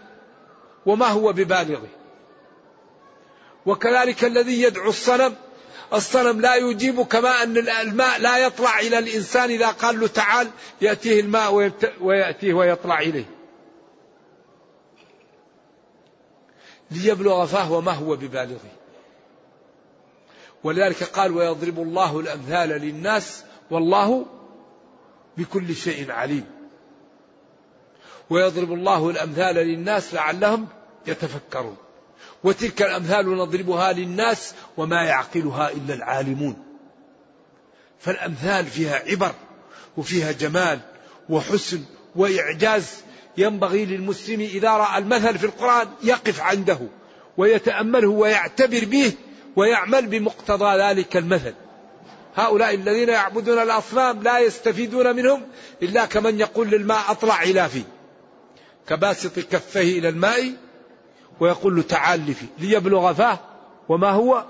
وما 0.85 1.07
هو 1.07 1.33
ببالغه. 1.33 1.87
وكذلك 3.65 4.25
الذي 4.25 4.61
يدعو 4.61 4.89
الصنم. 4.89 5.35
الصنم 5.93 6.41
لا 6.41 6.55
يجيب 6.55 7.01
كما 7.01 7.43
أن 7.43 7.57
الماء 7.57 8.19
لا 8.19 8.37
يطلع 8.37 8.79
إلى 8.79 8.99
الإنسان 8.99 9.49
إذا 9.49 9.67
قال 9.67 9.99
له 9.99 10.07
تعال 10.07 10.49
يأتيه 10.81 11.19
الماء 11.19 11.71
ويأتيه 12.01 12.53
ويطلع 12.53 12.99
إليه. 12.99 13.38
ليبلغ 16.91 17.45
فهو 17.45 17.81
ما 17.81 17.91
هو 17.91 18.15
ببالغه. 18.15 18.71
ولذلك 20.63 21.03
قال 21.03 21.31
ويضرب 21.31 21.79
الله 21.79 22.19
الأمثال 22.19 22.69
للناس 22.69 23.43
والله 23.71 24.25
بكل 25.37 25.75
شيء 25.75 26.11
عليم. 26.11 26.45
ويضرب 28.29 28.73
الله 28.73 29.09
الأمثال 29.09 29.55
للناس 29.55 30.13
لعلهم 30.13 30.67
يتفكرون. 31.07 31.77
وتلك 32.43 32.81
الأمثال 32.81 33.37
نضربها 33.37 33.93
للناس 33.93 34.53
وما 34.77 35.03
يعقلها 35.03 35.71
إلا 35.71 35.93
العالمون. 35.93 36.55
فالأمثال 37.99 38.65
فيها 38.65 38.95
عبر 38.95 39.31
وفيها 39.97 40.31
جمال 40.31 40.79
وحسن 41.29 41.83
وإعجاز 42.15 43.03
ينبغي 43.39 43.85
للمسلم 43.85 44.41
إذا 44.41 44.69
رأى 44.69 44.97
المثل 44.97 45.37
في 45.37 45.45
القرآن 45.45 45.87
يقف 46.03 46.41
عنده 46.41 46.79
ويتأمله 47.37 48.09
ويعتبر 48.09 48.85
به 48.85 49.13
ويعمل 49.55 50.07
بمقتضى 50.07 50.81
ذلك 50.81 51.17
المثل 51.17 51.53
هؤلاء 52.35 52.75
الذين 52.75 53.09
يعبدون 53.09 53.59
الأصنام 53.59 54.23
لا 54.23 54.39
يستفيدون 54.39 55.15
منهم 55.15 55.41
إلا 55.83 56.05
كمن 56.05 56.39
يقول 56.39 56.67
للماء 56.67 57.11
أطلع 57.11 57.43
إلى 57.43 57.69
فيه. 57.69 57.83
كباسط 58.87 59.39
كفيه 59.39 59.99
إلى 59.99 60.09
الماء 60.09 60.53
ويقول 61.39 61.75
له 61.75 61.81
تعال 61.81 62.25
لي 62.25 62.33
فيه 62.33 62.47
ليبلغ 62.59 63.13
فاه 63.13 63.39
وما 63.89 64.09
هو 64.09 64.45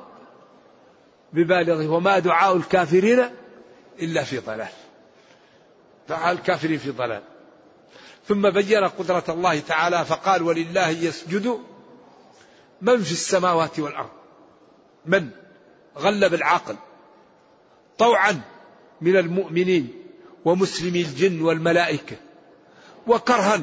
ببالغه 1.34 1.88
وما 1.88 2.20
دعاء 2.20 2.56
الكافرين 2.56 3.30
إلا 4.02 4.24
في 4.24 4.38
ضلال. 4.38 4.68
دعاء 6.10 6.32
الكافرين 6.32 6.78
في 6.78 6.92
ضلال. 6.92 7.22
ثم 8.28 8.50
بين 8.50 8.84
قدرة 8.84 9.24
الله 9.30 9.60
تعالى 9.60 10.06
فقال 10.06 10.44
ولله 10.44 10.90
يسجد 10.90 11.60
من 12.82 13.04
في 13.04 13.12
السماوات 13.12 13.80
والأرض؟ 13.80 14.10
من؟ 15.06 15.30
غلب 15.98 16.34
العقل. 16.34 16.76
طوعا 17.98 18.42
من 19.02 19.18
المؤمنين 19.18 19.94
ومسلمي 20.46 21.02
الجن 21.02 21.42
والملائكة. 21.42 22.16
وكرها 23.08 23.62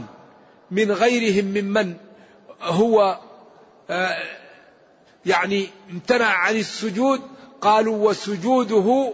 من 0.70 0.92
غيرهم 0.92 1.44
ممن 1.44 1.96
هو 2.60 3.20
آه، 3.90 4.22
يعني 5.26 5.68
امتنع 5.90 6.26
عن 6.26 6.56
السجود. 6.56 7.20
قالوا 7.60 8.10
وسجوده 8.10 9.12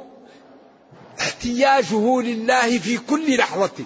احتياجه 1.20 2.20
لله 2.20 2.78
في 2.78 2.98
كل 2.98 3.36
لحظة. 3.36 3.84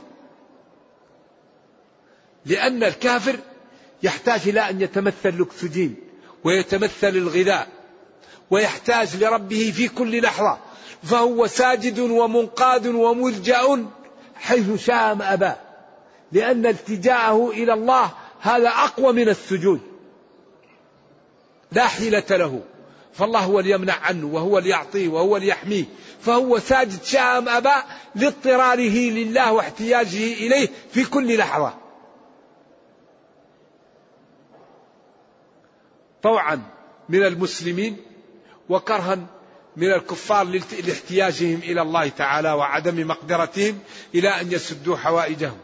لأن 2.47 2.85
الكافر 2.85 3.37
يحتاج 4.03 4.41
إلى 4.49 4.61
أن 4.71 4.81
يتمثل 4.81 5.29
الأكسجين 5.29 5.97
ويتمثل 6.45 7.09
الغذاء 7.09 7.69
ويحتاج 8.51 9.17
لربه 9.17 9.73
في 9.77 9.89
كل 9.89 10.23
لحظة 10.23 10.59
فهو 11.03 11.47
ساجد 11.47 11.99
ومنقاد 11.99 12.87
وملجأ 12.87 13.87
حيث 14.35 14.85
شاء 14.85 15.19
أبى 15.21 15.53
لأن 16.33 16.67
التجاءه 16.67 17.51
إلى 17.51 17.73
الله 17.73 18.11
هذا 18.41 18.69
أقوى 18.69 19.13
من 19.13 19.29
السجود. 19.29 19.81
لا 21.73 21.87
حيلة 21.87 22.25
له 22.31 22.63
فالله 23.15 23.41
هو 23.41 23.61
اللي 23.61 23.71
يمنع 23.71 23.95
عنه 23.95 24.27
وهو 24.27 24.59
اللي 24.59 24.71
يعطيه 24.71 25.09
وهو 25.09 25.37
اللي 25.37 25.49
يحميه 25.49 25.85
فهو 26.21 26.59
ساجد 26.59 27.05
شاء 27.05 27.39
أم 27.39 27.49
أبى 27.49 27.75
لاضطراره 28.15 29.11
لله 29.11 29.53
واحتياجه 29.53 30.33
إليه 30.33 30.69
في 30.93 31.05
كل 31.05 31.37
لحظة. 31.37 31.86
طوعا 36.27 36.63
من 37.09 37.23
المسلمين 37.23 37.97
وكرها 38.69 39.27
من 39.77 39.93
الكفار 39.93 40.45
لاحتياجهم 40.87 41.59
إلى 41.63 41.83
الله 41.83 42.09
تعالى 42.09 42.53
وعدم 42.53 43.09
مقدرتهم 43.09 43.79
إلى 44.15 44.29
أن 44.29 44.53
يسدوا 44.53 44.97
حوائجهم. 44.97 45.59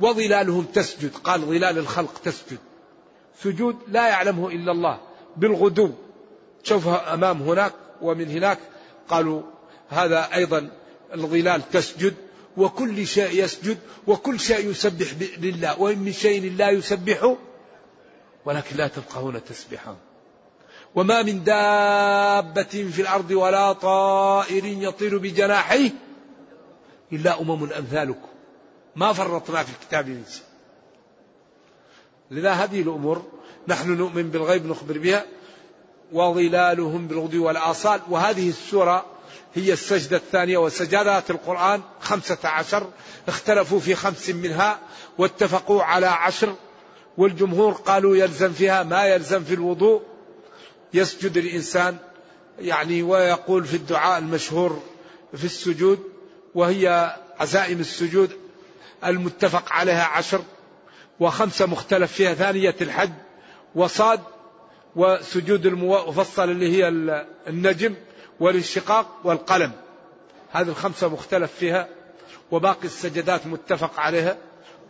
وظلالهم 0.00 0.64
تسجد، 0.64 1.10
قال 1.24 1.40
ظلال 1.40 1.78
الخلق 1.78 2.20
تسجد. 2.24 2.58
سجود 3.42 3.76
لا 3.88 4.08
يعلمه 4.08 4.48
إلا 4.48 4.72
الله 4.72 5.00
بالغدو. 5.36 5.90
تشوفها 6.64 7.14
أمام 7.14 7.42
هناك 7.42 7.72
ومن 8.02 8.30
هناك 8.30 8.58
قالوا 9.08 9.42
هذا 9.88 10.34
أيضا 10.34 10.70
الظلال 11.14 11.70
تسجد 11.70 12.14
وكل 12.56 13.06
شيء 13.06 13.44
يسجد 13.44 13.78
وكل 14.06 14.40
شيء 14.40 14.70
يسبح 14.70 15.06
لله 15.38 15.80
وإن 15.80 15.98
من 15.98 16.12
شيء 16.12 16.52
لا 16.56 16.70
يسبح 16.70 17.36
ولكن 18.44 18.76
لا 18.76 18.88
تفقهون 18.88 19.44
تسبحهم 19.44 19.96
وما 20.94 21.22
من 21.22 21.44
دابة 21.44 22.90
في 22.92 23.02
الأرض 23.02 23.30
ولا 23.30 23.72
طائر 23.72 24.64
يطير 24.64 25.18
بجناحيه 25.18 25.90
إلا 27.12 27.40
أمم 27.40 27.72
أمثالكم. 27.72 28.28
ما 28.96 29.12
فرطنا 29.12 29.62
في 29.62 29.70
الكتاب 29.80 30.08
من 30.08 30.24
شيء. 30.30 30.42
لذا 32.30 32.52
هذه 32.52 32.82
الأمور 32.82 33.22
نحن 33.68 33.90
نؤمن 33.90 34.30
بالغيب 34.30 34.66
نخبر 34.66 34.98
بها 34.98 35.24
وظلالهم 36.12 37.06
بالغدو 37.06 37.46
والآصال. 37.46 38.00
وهذه 38.08 38.48
السورة 38.48 39.06
هي 39.54 39.72
السجدة 39.72 40.16
الثانية 40.16 40.58
وسجدات 40.58 41.30
القرآن 41.30 41.82
خمسة 42.00 42.38
عشر 42.44 42.90
اختلفوا 43.28 43.80
في 43.80 43.94
خمس 43.94 44.30
منها 44.30 44.78
واتفقوا 45.18 45.82
على 45.82 46.06
عشر. 46.06 46.54
والجمهور 47.16 47.72
قالوا 47.72 48.16
يلزم 48.16 48.52
فيها 48.52 48.82
ما 48.82 49.04
يلزم 49.04 49.44
في 49.44 49.54
الوضوء. 49.54 50.02
يسجد 50.94 51.36
الإنسان 51.36 51.96
يعني 52.58 53.02
ويقول 53.02 53.64
في 53.64 53.76
الدعاء 53.76 54.18
المشهور 54.18 54.82
في 55.36 55.44
السجود 55.44 55.98
وهي 56.54 57.16
عزائم 57.38 57.80
السجود 57.80 58.30
المتفق 59.04 59.72
عليها 59.72 60.04
عشر 60.04 60.42
وخمسة 61.20 61.66
مختلف 61.66 62.12
فيها 62.12 62.34
ثانية 62.34 62.76
الحج 62.80 63.10
وصاد 63.74 64.20
وسجود 64.96 65.66
المفصل 65.66 66.50
اللي 66.50 66.76
هي 66.76 66.88
النجم 67.48 67.94
والانشقاق 68.40 69.06
والقلم. 69.24 69.72
هذه 70.50 70.68
الخمسة 70.68 71.08
مختلف 71.08 71.52
فيها 71.52 71.88
وباقي 72.50 72.84
السجدات 72.84 73.46
متفق 73.46 74.00
عليها. 74.00 74.36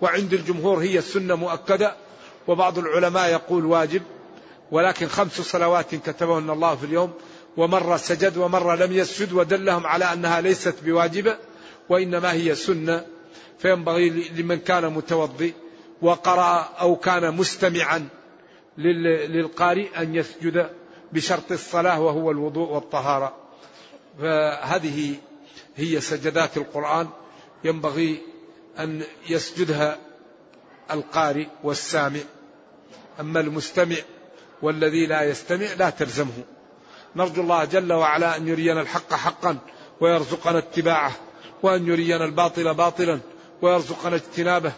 وعند 0.01 0.33
الجمهور 0.33 0.79
هي 0.79 0.99
السنة 0.99 1.35
مؤكدة 1.35 1.97
وبعض 2.51 2.79
العلماء 2.79 3.31
يقول 3.31 3.67
واجب 3.67 4.03
ولكن 4.71 5.09
خمس 5.09 5.41
صلوات 5.41 5.95
كتبهن 5.95 6.51
الله 6.51 6.77
في 6.77 6.85
اليوم 6.85 7.13
ومرة 7.57 7.97
سجد 7.97 8.37
ومرة 8.37 8.75
لم 8.75 8.93
يسجد 8.93 9.33
ودلهم 9.33 9.87
على 9.87 10.05
أنها 10.05 10.41
ليست 10.41 10.75
بواجبة 10.85 11.37
وإنما 11.89 12.33
هي 12.33 12.55
سنة. 12.55 13.07
فينبغي 13.59 14.11
لمن 14.11 14.59
كان 14.59 14.93
متوضي 14.93 15.55
وقرأ 16.03 16.69
أو 16.81 16.97
كان 16.97 17.35
مستمعا 17.35 18.09
للقارئ 18.79 20.03
أن 20.03 20.15
يسجد 20.15 20.71
بشرط 21.13 21.53
الصلاة 21.53 22.01
وهو 22.01 22.31
الوضوء 22.31 22.69
والطهارة. 22.69 23.37
فهذه 24.21 25.15
هي 25.77 26.01
سجدات 26.01 26.57
القرآن. 26.57 27.09
ينبغي 27.65 28.23
أن 28.79 29.03
يسجدها 29.29 29.99
القارئ 30.91 31.47
والسامع. 31.65 32.21
أما 33.21 33.41
المستمع 33.41 33.97
والذي 34.63 35.07
لا 35.07 35.23
يستمع 35.23 35.67
لا 35.79 35.91
تلزمه. 35.91 36.45
نرجو 37.17 37.43
الله 37.43 37.65
جل 37.65 37.93
وعلا 37.93 38.37
أن 38.37 38.49
يرينا 38.49 38.81
الحق 38.81 39.15
حقا 39.15 39.59
ويرزقنا 40.01 40.59
اتباعه 40.59 41.13
وأن 41.63 41.87
يرينا 41.87 42.25
الباطل 42.25 42.75
باطلا 42.75 43.21
ويرزقنا 43.63 44.17
اجتنابه 44.17 44.73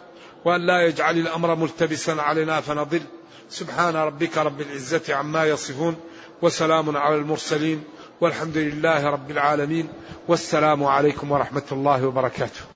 وأن 0.45 0.66
لا 0.66 0.86
يجعل 0.86 1.18
الأمر 1.18 1.55
ملتبسا 1.55 2.11
علينا 2.11 2.61
فنضل. 2.61 3.03
سبحان 3.51 3.97
ربك 3.97 4.38
رب 4.38 4.61
العزة 4.61 5.14
عما 5.14 5.45
يصفون 5.45 5.97
وسلام 6.43 6.97
على 6.97 7.14
المرسلين 7.14 7.84
والحمد 8.20 8.57
لله 8.57 9.11
رب 9.11 9.30
العالمين 9.30 9.88
والسلام 10.28 10.84
عليكم 10.84 11.32
ورحمة 11.32 11.68
الله 11.72 12.07
وبركاته. 12.07 12.72